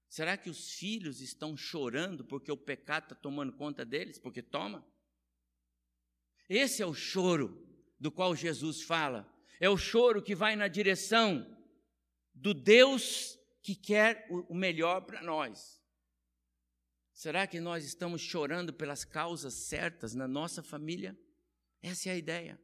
Será 0.09 0.35
que 0.35 0.49
os 0.49 0.73
filhos 0.73 1.21
estão 1.21 1.55
chorando 1.55 2.25
porque 2.25 2.51
o 2.51 2.57
pecado 2.57 3.03
está 3.03 3.15
tomando 3.15 3.53
conta 3.53 3.85
deles? 3.85 4.19
Porque 4.19 4.41
toma? 4.41 4.85
Esse 6.49 6.81
é 6.81 6.85
o 6.85 6.93
choro 6.93 7.65
do 7.99 8.11
qual 8.11 8.35
Jesus 8.35 8.81
fala. 8.81 9.31
É 9.59 9.69
o 9.69 9.77
choro 9.77 10.21
que 10.21 10.35
vai 10.35 10.55
na 10.55 10.67
direção 10.67 11.45
do 12.33 12.53
Deus 12.53 13.37
que 13.61 13.75
quer 13.75 14.27
o 14.29 14.55
melhor 14.55 15.01
para 15.01 15.21
nós. 15.21 15.80
Será 17.21 17.45
que 17.45 17.59
nós 17.59 17.85
estamos 17.85 18.19
chorando 18.19 18.73
pelas 18.73 19.05
causas 19.05 19.53
certas 19.53 20.15
na 20.15 20.27
nossa 20.27 20.63
família? 20.63 21.15
Essa 21.79 22.09
é 22.09 22.13
a 22.13 22.17
ideia. 22.17 22.59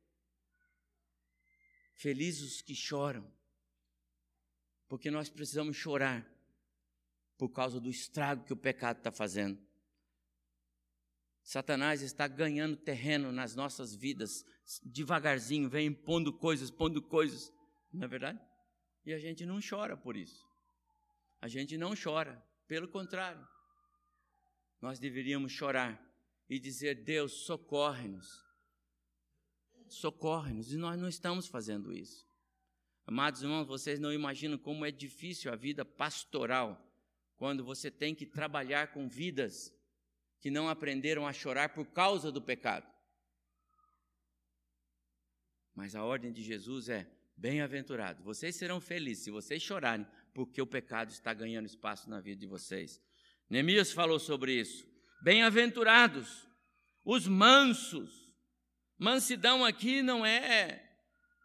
Felizes 1.94 2.56
os 2.56 2.62
que 2.64 2.74
choram, 2.74 3.32
porque 4.88 5.12
nós 5.12 5.30
precisamos 5.30 5.78
chorar 5.78 6.28
por 7.38 7.50
causa 7.50 7.80
do 7.80 7.88
estrago 7.88 8.46
que 8.46 8.52
o 8.52 8.58
pecado 8.58 8.98
está 8.98 9.12
fazendo. 9.12 9.64
Satanás 11.44 12.02
está 12.02 12.28
ganhando 12.28 12.76
terreno 12.76 13.32
nas 13.32 13.56
nossas 13.56 13.94
vidas, 13.94 14.44
devagarzinho, 14.84 15.70
vem 15.70 15.94
pondo 15.94 16.34
coisas, 16.34 16.72
pondo 16.72 17.00
coisas, 17.00 17.54
não 17.94 18.06
é 18.06 18.08
verdade? 18.08 18.42
E 19.06 19.14
a 19.14 19.20
gente 19.20 19.46
não 19.46 19.60
chora 19.62 19.96
por 19.96 20.18
isso. 20.18 20.44
A 21.40 21.48
gente 21.48 21.78
não 21.78 21.94
chora, 21.96 22.44
pelo 22.68 22.88
contrário. 22.88 23.48
Nós 24.88 25.00
deveríamos 25.00 25.52
chorar 25.52 26.02
e 26.50 26.58
dizer: 26.58 27.04
Deus, 27.04 27.34
socorre-nos 27.46 28.48
socorre-nos. 29.90 30.72
E 30.72 30.78
nós 30.78 30.98
não 30.98 31.10
estamos 31.10 31.46
fazendo 31.46 31.94
isso. 31.94 32.26
Amados 33.06 33.42
irmãos, 33.42 33.66
vocês 33.66 34.00
não 34.00 34.14
imaginam 34.14 34.58
como 34.58 34.86
é 34.86 34.92
difícil 34.92 35.52
a 35.52 35.58
vida 35.58 35.84
pastoral 35.84 36.82
quando 37.36 37.66
você 37.66 37.92
tem 37.92 38.16
que 38.16 38.26
trabalhar 38.26 38.94
com 38.94 39.10
vidas 39.10 39.74
que 40.40 40.50
não 40.50 40.70
aprenderam 40.70 41.28
a 41.28 41.34
chorar 41.34 41.74
por 41.74 41.88
causa 41.88 42.32
do 42.32 42.42
pecado. 42.42 42.90
Mas 45.76 45.96
a 45.96 46.04
ordem 46.06 46.32
de 46.32 46.42
Jesus 46.42 46.88
é: 46.88 47.12
bem-aventurados, 47.36 48.24
vocês 48.24 48.56
serão 48.56 48.80
felizes 48.80 49.26
se 49.26 49.32
vocês 49.32 49.62
chorarem, 49.62 50.08
porque 50.34 50.62
o 50.62 50.68
pecado 50.68 51.10
está 51.10 51.34
ganhando 51.34 51.66
espaço 51.66 52.10
na 52.10 52.22
vida 52.22 52.40
de 52.40 52.48
vocês. 52.48 53.06
Neemias 53.50 53.92
falou 53.92 54.20
sobre 54.20 54.60
isso. 54.60 54.86
Bem-aventurados 55.22 56.48
os 57.04 57.26
mansos, 57.26 58.28
Mansidão 59.00 59.64
aqui 59.64 60.02
não 60.02 60.26
é, 60.26 60.84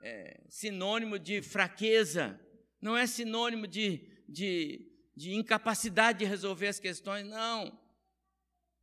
é 0.03 0.43
sinônimo 0.49 1.19
de 1.19 1.43
fraqueza, 1.43 2.41
não 2.81 2.97
é 2.97 3.07
sinônimo 3.07 3.67
de, 3.67 4.01
de, 4.27 4.91
de 5.15 5.35
incapacidade 5.35 6.21
de 6.21 6.25
resolver 6.25 6.69
as 6.69 6.81
questões, 6.81 7.27
não. 7.27 7.79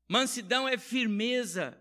Mansidão 0.08 0.70
é 0.70 0.78
firmeza, 0.78 1.78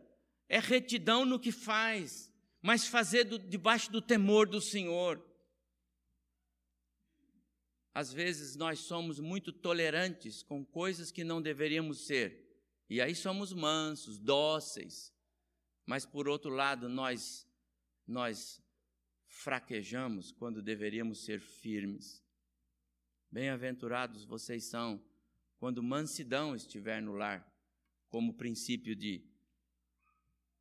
é 0.48 0.59
retidão 0.59 1.27
no 1.27 1.38
que 1.38 1.53
faz, 1.53 2.33
mas 2.62 2.87
fazer 2.87 3.24
do, 3.24 3.38
debaixo 3.38 3.92
do 3.92 4.01
temor 4.01 4.48
do 4.48 4.61
Senhor. 4.61 5.22
Às 7.94 8.12
vezes 8.12 8.55
nós 8.57 8.81
somos 8.81 9.18
muito 9.18 9.53
tolerantes 9.53 10.42
com 10.42 10.64
coisas 10.64 11.11
que 11.11 11.24
não 11.24 11.42
deveríamos 11.42 12.07
ser, 12.07 12.46
e 12.88 13.01
aí 13.01 13.14
somos 13.14 13.53
mansos, 13.53 14.18
dóceis, 14.18 15.12
mas 15.85 16.07
por 16.07 16.29
outro 16.29 16.51
lado, 16.51 16.88
nós 16.88 17.46
nós 18.07 18.62
fraquejamos 19.27 20.33
quando 20.33 20.62
deveríamos 20.62 21.24
ser 21.24 21.40
firmes. 21.40 22.24
Bem-aventurados 23.31 24.24
vocês 24.24 24.64
são 24.64 25.05
quando 25.59 25.83
mansidão 25.83 26.57
estiver 26.57 27.03
no 27.03 27.12
lar, 27.12 27.46
como 28.09 28.33
princípio 28.33 28.96
de, 28.96 29.22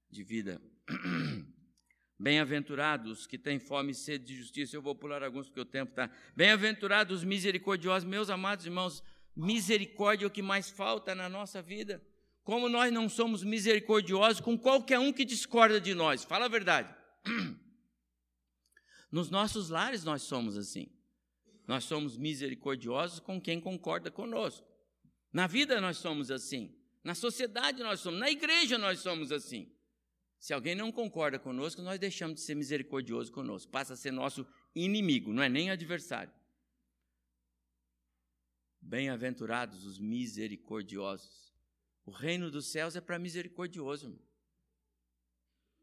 de 0.10 0.24
vida. 0.24 0.62
Bem-aventurados 2.20 3.28
que 3.28 3.38
têm 3.38 3.60
fome 3.60 3.92
e 3.92 3.96
sede 3.96 4.26
de 4.26 4.36
justiça. 4.36 4.76
Eu 4.76 4.82
vou 4.82 4.96
pular 4.96 5.24
alguns 5.24 5.48
porque 5.48 5.62
o 5.62 5.66
tempo 5.66 5.92
está. 5.92 6.10
Bem-aventurados 6.36 7.20
os 7.20 7.24
misericordiosos, 7.24 8.08
meus 8.08 8.30
amados 8.30 8.66
irmãos. 8.66 9.04
Misericórdia 9.36 10.26
é 10.26 10.28
o 10.28 10.32
que 10.32 10.42
mais 10.42 10.70
falta 10.70 11.14
na 11.14 11.30
nossa 11.30 11.62
vida 11.62 12.02
como 12.48 12.70
nós 12.70 12.94
não 12.94 13.10
somos 13.10 13.44
misericordiosos 13.44 14.40
com 14.40 14.58
qualquer 14.58 14.98
um 15.00 15.12
que 15.12 15.26
discorda 15.26 15.82
de 15.82 15.94
nós. 15.94 16.24
Fala 16.24 16.46
a 16.46 16.48
verdade. 16.48 16.96
Nos 19.12 19.30
nossos 19.30 19.68
lares 19.68 20.06
nós 20.06 20.22
somos 20.22 20.56
assim. 20.56 20.88
Nós 21.68 21.84
somos 21.84 22.16
misericordiosos 22.16 23.20
com 23.20 23.42
quem 23.42 23.60
concorda 23.60 24.10
conosco. 24.10 24.66
Na 25.34 25.46
vida 25.46 25.82
nós 25.82 25.98
somos 25.98 26.32
assim. 26.32 26.74
Na 27.04 27.14
sociedade 27.14 27.84
nós 27.84 28.00
somos. 28.00 28.18
Na 28.18 28.32
igreja 28.32 28.78
nós 28.78 29.00
somos 29.00 29.30
assim. 29.34 29.70
Se 30.40 30.54
alguém 30.54 30.76
não 30.76 30.92
concorda 30.92 31.40
conosco, 31.40 31.82
nós 31.82 32.00
deixamos 32.00 32.36
de 32.36 32.42
ser 32.42 32.56
misericordioso 32.56 33.32
conosco. 33.32 33.72
Passa 33.72 33.94
a 33.94 33.98
ser 33.98 34.12
nosso 34.12 34.48
inimigo, 34.76 35.34
não 35.34 35.42
é 35.42 35.50
nem 35.50 35.70
adversário. 35.70 36.32
Bem-aventurados 38.82 39.86
os 39.86 40.00
misericordiosos 40.00 41.48
o 42.08 42.12
reino 42.12 42.50
dos 42.50 42.68
céus 42.68 42.96
é 42.96 43.02
para 43.02 43.20
misericordioso. 43.20 44.06
Irmão. 44.06 44.22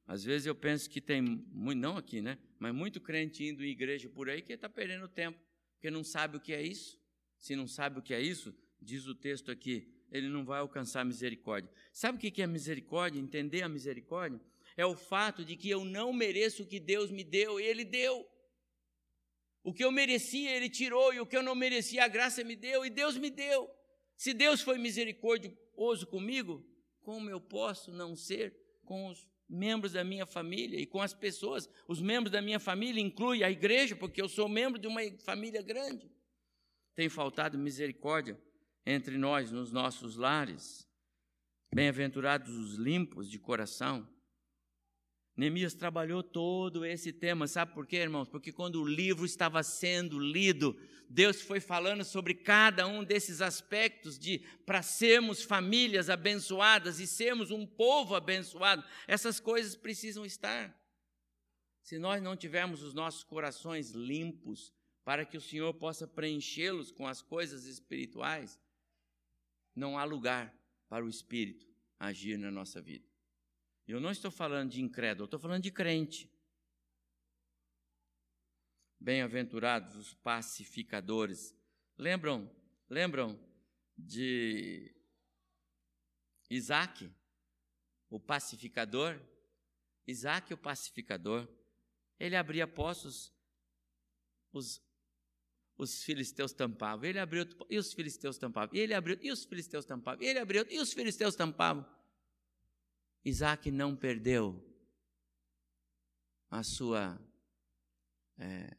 Às 0.07 0.25
vezes 0.25 0.47
eu 0.47 0.55
penso 0.55 0.89
que 0.89 0.99
tem, 0.99 1.21
não 1.53 1.99
aqui, 1.99 2.23
né? 2.23 2.39
Mas 2.59 2.75
muito 2.75 2.99
crente 2.99 3.45
indo 3.45 3.63
em 3.63 3.69
igreja 3.69 4.09
por 4.09 4.31
aí 4.31 4.41
que 4.41 4.55
está 4.55 4.67
perdendo 4.67 5.07
tempo, 5.07 5.39
porque 5.75 5.91
não 5.91 6.03
sabe 6.03 6.39
o 6.39 6.41
que 6.41 6.55
é 6.55 6.63
isso. 6.63 6.99
Se 7.39 7.55
não 7.55 7.69
sabe 7.69 7.99
o 7.99 8.03
que 8.03 8.15
é 8.15 8.23
isso, 8.23 8.57
diz 8.81 9.07
o 9.07 9.15
texto 9.15 9.51
aqui, 9.51 9.94
ele 10.11 10.29
não 10.29 10.45
vai 10.45 10.61
alcançar 10.61 11.05
misericórdia. 11.05 11.71
Sabe 11.93 12.19
o 12.19 12.21
que 12.33 12.43
é 12.43 12.47
misericórdia? 12.47 13.19
Entender 13.19 13.63
a 13.63 13.69
misericórdia? 13.69 14.41
É 14.77 14.85
o 14.85 14.97
fato 14.97 15.45
de 15.45 15.57
que 15.57 15.71
eu 15.71 15.85
não 15.85 16.13
mereço 16.13 16.63
o 16.63 16.67
que 16.67 16.81
Deus 16.81 17.11
me 17.11 17.23
deu, 17.23 17.61
e 17.61 17.65
Ele 17.65 17.85
deu. 17.85 18.27
O 19.63 19.73
que 19.73 19.85
eu 19.85 19.91
merecia, 19.91 20.51
Ele 20.51 20.69
tirou, 20.69 21.13
e 21.15 21.21
o 21.21 21.27
que 21.27 21.37
eu 21.37 21.43
não 21.43 21.55
merecia, 21.55 22.05
a 22.05 22.09
graça 22.09 22.43
me 22.45 22.57
deu, 22.57 22.85
e 22.85 22.91
Deus 22.91 23.17
me 23.17 23.31
deu. 23.31 23.71
Se 24.17 24.33
Deus 24.33 24.61
foi 24.61 24.79
misericórdia, 24.79 25.57
ouso 25.75 26.07
comigo, 26.07 26.65
como 27.03 27.31
eu 27.31 27.41
posso 27.41 27.93
não 27.93 28.17
ser 28.17 28.57
com 28.85 29.09
os 29.09 29.27
membros 29.49 29.93
da 29.93 30.05
minha 30.05 30.27
família 30.27 30.79
e 30.79 30.87
com 30.87 31.01
as 31.01 31.15
pessoas? 31.15 31.69
Os 31.87 32.01
membros 32.01 32.31
da 32.33 32.43
minha 32.43 32.61
família 32.61 33.01
inclui 33.01 33.45
a 33.45 33.51
igreja, 33.51 33.95
porque 33.95 34.21
eu 34.21 34.29
sou 34.29 34.49
membro 34.49 34.79
de 34.79 34.87
uma 34.87 35.01
família 35.25 35.63
grande. 35.63 36.11
Tem 36.95 37.09
faltado 37.09 37.59
misericórdia 37.59 38.41
entre 38.87 39.17
nós 39.17 39.51
nos 39.51 39.73
nossos 39.73 40.17
lares. 40.17 40.87
Bem-aventurados 41.75 42.55
os 42.55 42.75
limpos 42.75 43.31
de 43.31 43.39
coração. 43.39 44.09
Neemias 45.37 45.75
trabalhou 45.75 46.23
todo 46.23 46.85
esse 46.85 47.13
tema, 47.13 47.49
sabe 47.49 47.75
por 47.75 47.87
quê, 47.87 47.97
irmãos? 47.97 48.29
Porque 48.29 48.53
quando 48.53 48.81
o 48.81 48.87
livro 48.87 49.25
estava 49.25 49.65
sendo 49.65 50.17
lido, 50.19 50.79
Deus 51.09 51.43
foi 51.43 51.59
falando 51.59 52.05
sobre 52.05 52.35
cada 52.35 52.87
um 52.87 53.03
desses 53.03 53.41
aspectos 53.41 54.17
de 54.17 54.39
para 54.65 54.81
sermos 54.81 55.43
famílias 55.43 56.09
abençoadas 56.09 57.01
e 57.01 57.07
sermos 57.07 57.51
um 57.51 57.67
povo 57.67 58.15
abençoado, 58.15 58.85
essas 59.09 59.41
coisas 59.41 59.75
precisam 59.75 60.25
estar. 60.25 60.73
Se 61.83 61.99
nós 61.99 62.23
não 62.23 62.37
tivermos 62.37 62.83
os 62.83 62.95
nossos 62.95 63.25
corações 63.25 63.91
limpos 63.91 64.73
para 65.05 65.25
que 65.25 65.37
o 65.37 65.41
Senhor 65.41 65.75
possa 65.75 66.07
preenchê-los 66.07 66.93
com 66.93 67.07
as 67.07 67.21
coisas 67.21 67.67
espirituais, 67.67 68.59
não 69.75 69.99
há 69.99 70.05
lugar 70.05 70.55
para 70.89 71.05
o 71.05 71.09
Espírito 71.09 71.67
agir 71.99 72.39
na 72.39 72.51
nossa 72.51 72.81
vida. 72.81 73.09
Eu 73.87 74.01
não 74.01 74.11
estou 74.11 74.31
falando 74.31 74.71
de 74.71 74.83
incrédulo, 74.83 75.25
estou 75.25 75.41
falando 75.41 75.63
de 75.63 75.71
crente. 75.71 76.31
Bem-aventurados 78.99 79.97
os 79.97 80.15
pacificadores. 80.15 81.55
Lembram? 81.99 82.51
Lembram 82.89 83.39
de 83.97 84.95
Isaac, 86.51 87.11
o 88.09 88.21
pacificador, 88.21 89.21
Isaac, 90.07 90.53
o 90.53 90.59
pacificador, 90.59 91.49
ele 92.19 92.37
abria 92.37 92.67
poços, 92.67 93.33
os, 94.53 94.81
os 95.77 96.03
filisteus 96.05 96.53
tampavam, 96.53 97.05
ele 97.05 97.19
abriu, 97.19 97.47
e 97.69 97.79
os 97.79 97.93
filisteus 97.93 98.39
tampavam, 98.39 98.75
ele 98.77 98.95
abriu, 98.95 99.19
e 99.21 99.31
os 99.31 99.45
filisteus 99.45 99.85
tampavam, 99.85 100.23
ele 100.23 100.39
abriu, 100.39 100.65
e 100.71 100.79
os 100.79 100.93
filisteus 100.93 101.35
tampavam. 101.35 101.85
Isaac 103.25 103.71
não 103.71 103.97
perdeu 103.97 104.63
a 106.51 106.63
sua 106.63 107.19
é, 108.39 108.77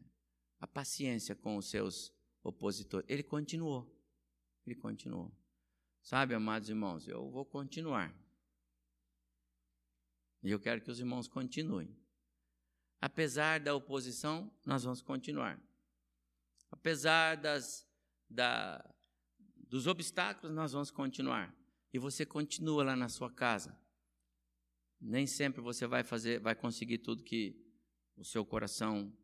a 0.59 0.67
paciência 0.67 1.35
com 1.35 1.57
os 1.57 1.69
seus 1.69 2.13
opositores. 2.43 3.05
Ele 3.09 3.23
continuou. 3.23 3.91
Ele 4.65 4.75
continuou. 4.75 5.31
Sabe, 6.01 6.35
amados 6.35 6.69
irmãos, 6.69 7.07
eu 7.07 7.29
vou 7.29 7.45
continuar. 7.45 8.15
E 10.43 10.51
eu 10.51 10.59
quero 10.59 10.81
que 10.81 10.91
os 10.91 10.99
irmãos 10.99 11.27
continuem. 11.27 11.95
Apesar 13.01 13.59
da 13.59 13.75
oposição, 13.75 14.51
nós 14.65 14.83
vamos 14.83 15.01
continuar. 15.01 15.59
Apesar 16.75 17.35
das, 17.35 17.87
da, 18.29 18.83
dos 19.67 19.87
obstáculos, 19.87 20.55
nós 20.55 20.71
vamos 20.71 20.91
continuar. 20.91 21.55
E 21.91 21.97
você 21.97 22.25
continua 22.25 22.83
lá 22.83 22.95
na 22.95 23.09
sua 23.09 23.31
casa. 23.31 23.77
Nem 24.99 25.25
sempre 25.25 25.61
você 25.61 25.87
vai 25.87 26.03
fazer, 26.03 26.39
vai 26.39 26.55
conseguir 26.55 26.99
tudo 26.99 27.23
que 27.23 27.55
o 28.15 28.23
seu 28.23 28.45
coração, 28.45 29.15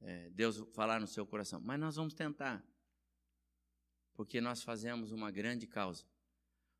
é, 0.00 0.30
Deus 0.30 0.58
falar 0.74 1.00
no 1.00 1.06
seu 1.06 1.26
coração. 1.26 1.60
Mas 1.60 1.78
nós 1.78 1.96
vamos 1.96 2.14
tentar. 2.14 2.64
Porque 4.14 4.40
nós 4.40 4.62
fazemos 4.62 5.12
uma 5.12 5.30
grande 5.30 5.66
causa. 5.66 6.06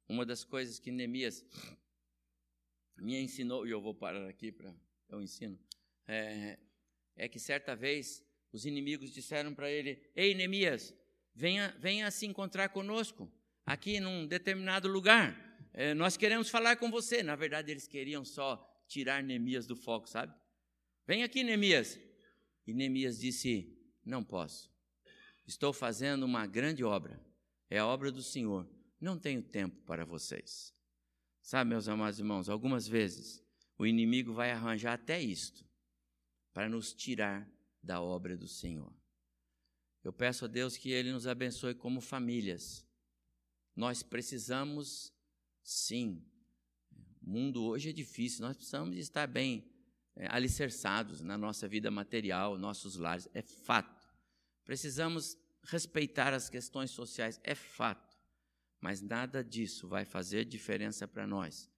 Uma 0.08 0.24
das 0.24 0.44
coisas 0.44 0.78
que 0.78 0.90
Neemias 0.90 1.44
me 2.96 3.20
ensinou, 3.20 3.66
e 3.66 3.70
eu 3.70 3.80
vou 3.80 3.94
parar 3.94 4.28
aqui 4.28 4.52
para 4.52 4.74
eu 5.08 5.20
ensino, 5.20 5.58
é, 6.06 6.58
é, 7.16 7.28
que 7.28 7.38
certa 7.38 7.74
vez 7.74 8.24
os 8.54 8.64
inimigos 8.64 9.12
disseram 9.12 9.52
para 9.52 9.70
ele: 9.70 10.00
Ei, 10.14 10.34
Neemias, 10.34 10.94
venha, 11.34 11.74
venha 11.80 12.10
se 12.10 12.24
encontrar 12.24 12.68
conosco 12.68 13.30
aqui 13.66 13.98
num 13.98 14.26
determinado 14.26 14.86
lugar. 14.86 15.36
É, 15.72 15.92
nós 15.92 16.16
queremos 16.16 16.48
falar 16.48 16.76
com 16.76 16.88
você. 16.88 17.22
Na 17.22 17.34
verdade, 17.34 17.72
eles 17.72 17.88
queriam 17.88 18.24
só 18.24 18.64
tirar 18.86 19.24
Neemias 19.24 19.66
do 19.66 19.74
foco, 19.74 20.08
sabe? 20.08 20.32
Vem 21.04 21.24
aqui, 21.24 21.42
Neemias. 21.42 21.98
E 22.64 22.72
Neemias 22.72 23.18
disse: 23.18 23.76
Não 24.04 24.22
posso. 24.22 24.72
Estou 25.44 25.72
fazendo 25.72 26.22
uma 26.22 26.46
grande 26.46 26.84
obra. 26.84 27.20
É 27.68 27.78
a 27.78 27.86
obra 27.86 28.12
do 28.12 28.22
Senhor. 28.22 28.70
Não 29.00 29.18
tenho 29.18 29.42
tempo 29.42 29.82
para 29.84 30.04
vocês. 30.04 30.72
Sabe, 31.42 31.70
meus 31.70 31.88
amados 31.88 32.20
irmãos, 32.20 32.48
algumas 32.48 32.86
vezes 32.86 33.44
o 33.76 33.84
inimigo 33.84 34.32
vai 34.32 34.52
arranjar 34.52 34.94
até 34.94 35.20
isto 35.20 35.68
para 36.52 36.68
nos 36.68 36.94
tirar 36.94 37.52
da 37.84 38.00
obra 38.00 38.36
do 38.36 38.48
Senhor. 38.48 38.92
Eu 40.02 40.12
peço 40.12 40.44
a 40.44 40.48
Deus 40.48 40.76
que 40.76 40.90
Ele 40.90 41.12
nos 41.12 41.26
abençoe 41.26 41.74
como 41.74 42.00
famílias. 42.00 42.84
Nós 43.76 44.02
precisamos, 44.02 45.12
sim, 45.62 46.24
o 47.22 47.30
mundo 47.30 47.62
hoje 47.64 47.90
é 47.90 47.92
difícil, 47.92 48.42
nós 48.42 48.56
precisamos 48.56 48.96
estar 48.96 49.26
bem 49.26 49.70
é, 50.16 50.26
alicerçados 50.30 51.20
na 51.20 51.36
nossa 51.36 51.66
vida 51.66 51.90
material, 51.90 52.58
nossos 52.58 52.96
lares, 52.96 53.28
é 53.32 53.42
fato. 53.42 54.06
Precisamos 54.64 55.36
respeitar 55.64 56.32
as 56.32 56.48
questões 56.48 56.90
sociais, 56.90 57.40
é 57.42 57.54
fato. 57.54 58.14
Mas 58.80 59.00
nada 59.00 59.42
disso 59.42 59.88
vai 59.88 60.04
fazer 60.04 60.44
diferença 60.44 61.08
para 61.08 61.26
nós 61.26 61.70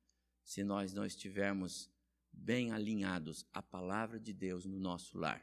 se 0.42 0.62
nós 0.62 0.92
não 0.92 1.04
estivermos 1.04 1.90
bem 2.32 2.72
alinhados 2.72 3.46
à 3.52 3.62
palavra 3.62 4.18
de 4.20 4.32
Deus 4.32 4.64
no 4.64 4.78
nosso 4.78 5.16
lar. 5.18 5.42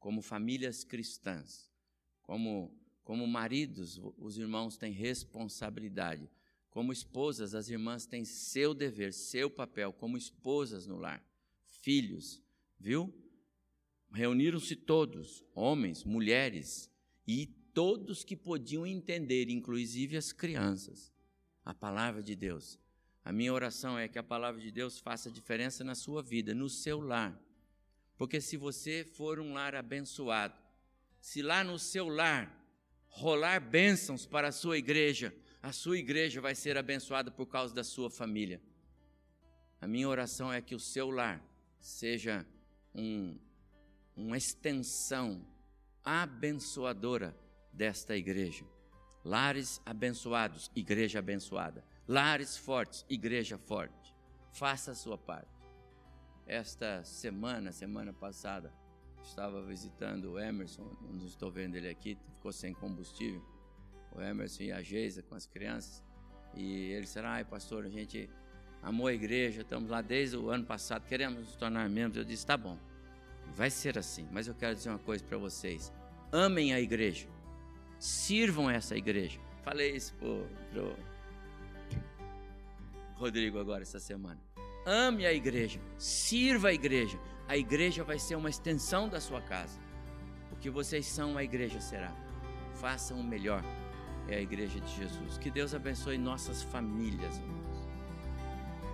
Como 0.00 0.20
famílias 0.20 0.82
cristãs, 0.82 1.70
como, 2.22 2.76
como 3.04 3.24
maridos, 3.26 4.00
os 4.18 4.36
irmãos 4.36 4.76
têm 4.76 4.92
responsabilidade. 4.92 6.28
Como 6.70 6.92
esposas, 6.92 7.54
as 7.54 7.68
irmãs 7.68 8.06
têm 8.06 8.24
seu 8.24 8.74
dever, 8.74 9.12
seu 9.12 9.48
papel 9.48 9.92
como 9.92 10.16
esposas 10.16 10.86
no 10.86 10.96
lar. 10.96 11.24
Filhos, 11.66 12.42
viu? 12.78 13.14
Reuniram-se 14.12 14.74
todos, 14.74 15.44
homens, 15.54 16.02
mulheres, 16.02 16.90
e 17.26 17.46
todos 17.72 18.24
que 18.24 18.36
podiam 18.36 18.86
entender, 18.86 19.48
inclusive 19.48 20.16
as 20.16 20.32
crianças, 20.32 21.12
a 21.64 21.72
palavra 21.72 22.22
de 22.22 22.34
Deus. 22.34 22.78
A 23.24 23.32
minha 23.32 23.52
oração 23.52 23.98
é 23.98 24.08
que 24.08 24.18
a 24.18 24.22
palavra 24.22 24.60
de 24.60 24.70
Deus 24.70 24.98
faça 24.98 25.30
diferença 25.30 25.84
na 25.84 25.94
sua 25.94 26.22
vida, 26.22 26.54
no 26.54 26.68
seu 26.68 27.00
lar. 27.00 27.40
Porque 28.20 28.38
se 28.38 28.58
você 28.58 29.02
for 29.02 29.40
um 29.40 29.54
lar 29.54 29.74
abençoado, 29.74 30.52
se 31.22 31.40
lá 31.40 31.64
no 31.64 31.78
seu 31.78 32.06
lar 32.06 32.54
rolar 33.08 33.58
bênçãos 33.60 34.26
para 34.26 34.48
a 34.48 34.52
sua 34.52 34.76
igreja, 34.76 35.34
a 35.62 35.72
sua 35.72 35.96
igreja 35.96 36.38
vai 36.38 36.54
ser 36.54 36.76
abençoada 36.76 37.30
por 37.30 37.46
causa 37.46 37.74
da 37.74 37.82
sua 37.82 38.10
família. 38.10 38.60
A 39.80 39.86
minha 39.86 40.06
oração 40.06 40.52
é 40.52 40.60
que 40.60 40.74
o 40.74 40.78
seu 40.78 41.08
lar 41.08 41.42
seja 41.78 42.46
um, 42.94 43.38
uma 44.14 44.36
extensão 44.36 45.42
abençoadora 46.04 47.34
desta 47.72 48.14
igreja. 48.14 48.66
Lares 49.24 49.80
abençoados, 49.86 50.70
igreja 50.76 51.20
abençoada. 51.20 51.82
Lares 52.06 52.54
fortes, 52.54 53.02
igreja 53.08 53.56
forte. 53.56 54.14
Faça 54.52 54.90
a 54.90 54.94
sua 54.94 55.16
parte. 55.16 55.59
Esta 56.46 57.04
semana, 57.04 57.72
semana 57.72 58.12
passada, 58.12 58.72
estava 59.22 59.62
visitando 59.62 60.32
o 60.32 60.38
Emerson, 60.38 60.96
não 61.00 61.24
estou 61.24 61.50
vendo 61.50 61.76
ele 61.76 61.88
aqui, 61.88 62.18
ficou 62.34 62.52
sem 62.52 62.74
combustível. 62.74 63.42
O 64.12 64.20
Emerson 64.20 64.64
e 64.64 64.72
a 64.72 64.82
Geisa 64.82 65.22
com 65.22 65.34
as 65.34 65.46
crianças. 65.46 66.02
E 66.54 66.90
eles 66.90 67.06
disseram: 67.06 67.28
ai, 67.28 67.44
pastor, 67.44 67.84
a 67.84 67.88
gente 67.88 68.28
amou 68.82 69.06
a 69.06 69.12
igreja, 69.12 69.62
estamos 69.62 69.90
lá 69.90 70.02
desde 70.02 70.36
o 70.36 70.50
ano 70.50 70.64
passado, 70.64 71.06
queremos 71.06 71.40
nos 71.40 71.56
tornar 71.56 71.88
membros. 71.88 72.16
Eu 72.16 72.24
disse: 72.24 72.44
tá 72.44 72.56
bom, 72.56 72.76
vai 73.54 73.70
ser 73.70 73.96
assim, 73.98 74.28
mas 74.32 74.48
eu 74.48 74.54
quero 74.54 74.74
dizer 74.74 74.88
uma 74.88 74.98
coisa 74.98 75.22
para 75.24 75.38
vocês: 75.38 75.92
amem 76.32 76.74
a 76.74 76.80
igreja 76.80 77.28
sirvam 78.00 78.70
essa 78.70 78.96
igreja. 78.96 79.38
Falei 79.62 79.94
isso 79.94 80.14
pro, 80.14 80.48
pro 80.72 80.96
Rodrigo 83.14 83.58
agora 83.58 83.82
essa 83.82 84.00
semana. 84.00 84.40
Ame 84.86 85.26
a 85.26 85.32
igreja, 85.32 85.80
sirva 85.98 86.68
a 86.68 86.72
igreja. 86.72 87.18
A 87.46 87.56
igreja 87.56 88.02
vai 88.04 88.18
ser 88.18 88.36
uma 88.36 88.48
extensão 88.48 89.08
da 89.08 89.20
sua 89.20 89.40
casa. 89.40 89.78
O 90.52 90.56
que 90.56 90.70
vocês 90.70 91.06
são, 91.06 91.36
a 91.36 91.44
igreja 91.44 91.80
será. 91.80 92.12
Façam 92.74 93.18
o 93.18 93.24
melhor. 93.24 93.62
É 94.28 94.36
a 94.36 94.40
igreja 94.40 94.80
de 94.80 94.96
Jesus. 94.96 95.36
Que 95.38 95.50
Deus 95.50 95.74
abençoe 95.74 96.16
nossas 96.16 96.62
famílias, 96.62 97.38
irmãos. 97.38 97.88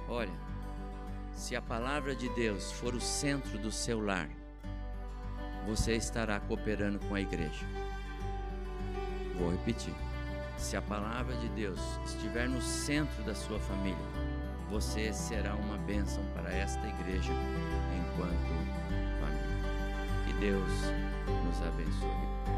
Olha, 0.09 0.33
se 1.33 1.55
a 1.55 1.61
palavra 1.61 2.17
de 2.17 2.29
Deus 2.31 2.73
for 2.73 2.95
o 2.95 3.01
centro 3.01 3.59
do 3.59 3.71
seu 3.71 4.01
lar, 4.01 4.31
você 5.67 5.95
estará 5.95 6.41
cooperando 6.41 6.99
com 7.01 7.15
a 7.15 7.21
igreja. 7.21 7.67
Vou 9.39 9.51
repetir. 9.51 9.95
Se 10.57 10.77
a 10.77 10.83
palavra 10.83 11.37
de 11.37 11.49
Deus 11.51 11.79
estiver 12.07 12.49
no 12.49 12.63
centro 12.63 13.23
da 13.25 13.35
sua 13.35 13.59
família, 13.61 13.99
você 14.71 15.13
será 15.13 15.55
uma 15.55 15.77
bênção 15.79 16.23
para 16.35 16.53
esta 16.53 16.87
igreja 16.87 17.33
enquanto 17.97 18.57
família. 19.21 20.27
Que 20.27 20.33
Deus 20.35 20.73
nos 21.45 21.63
abençoe. 21.63 22.56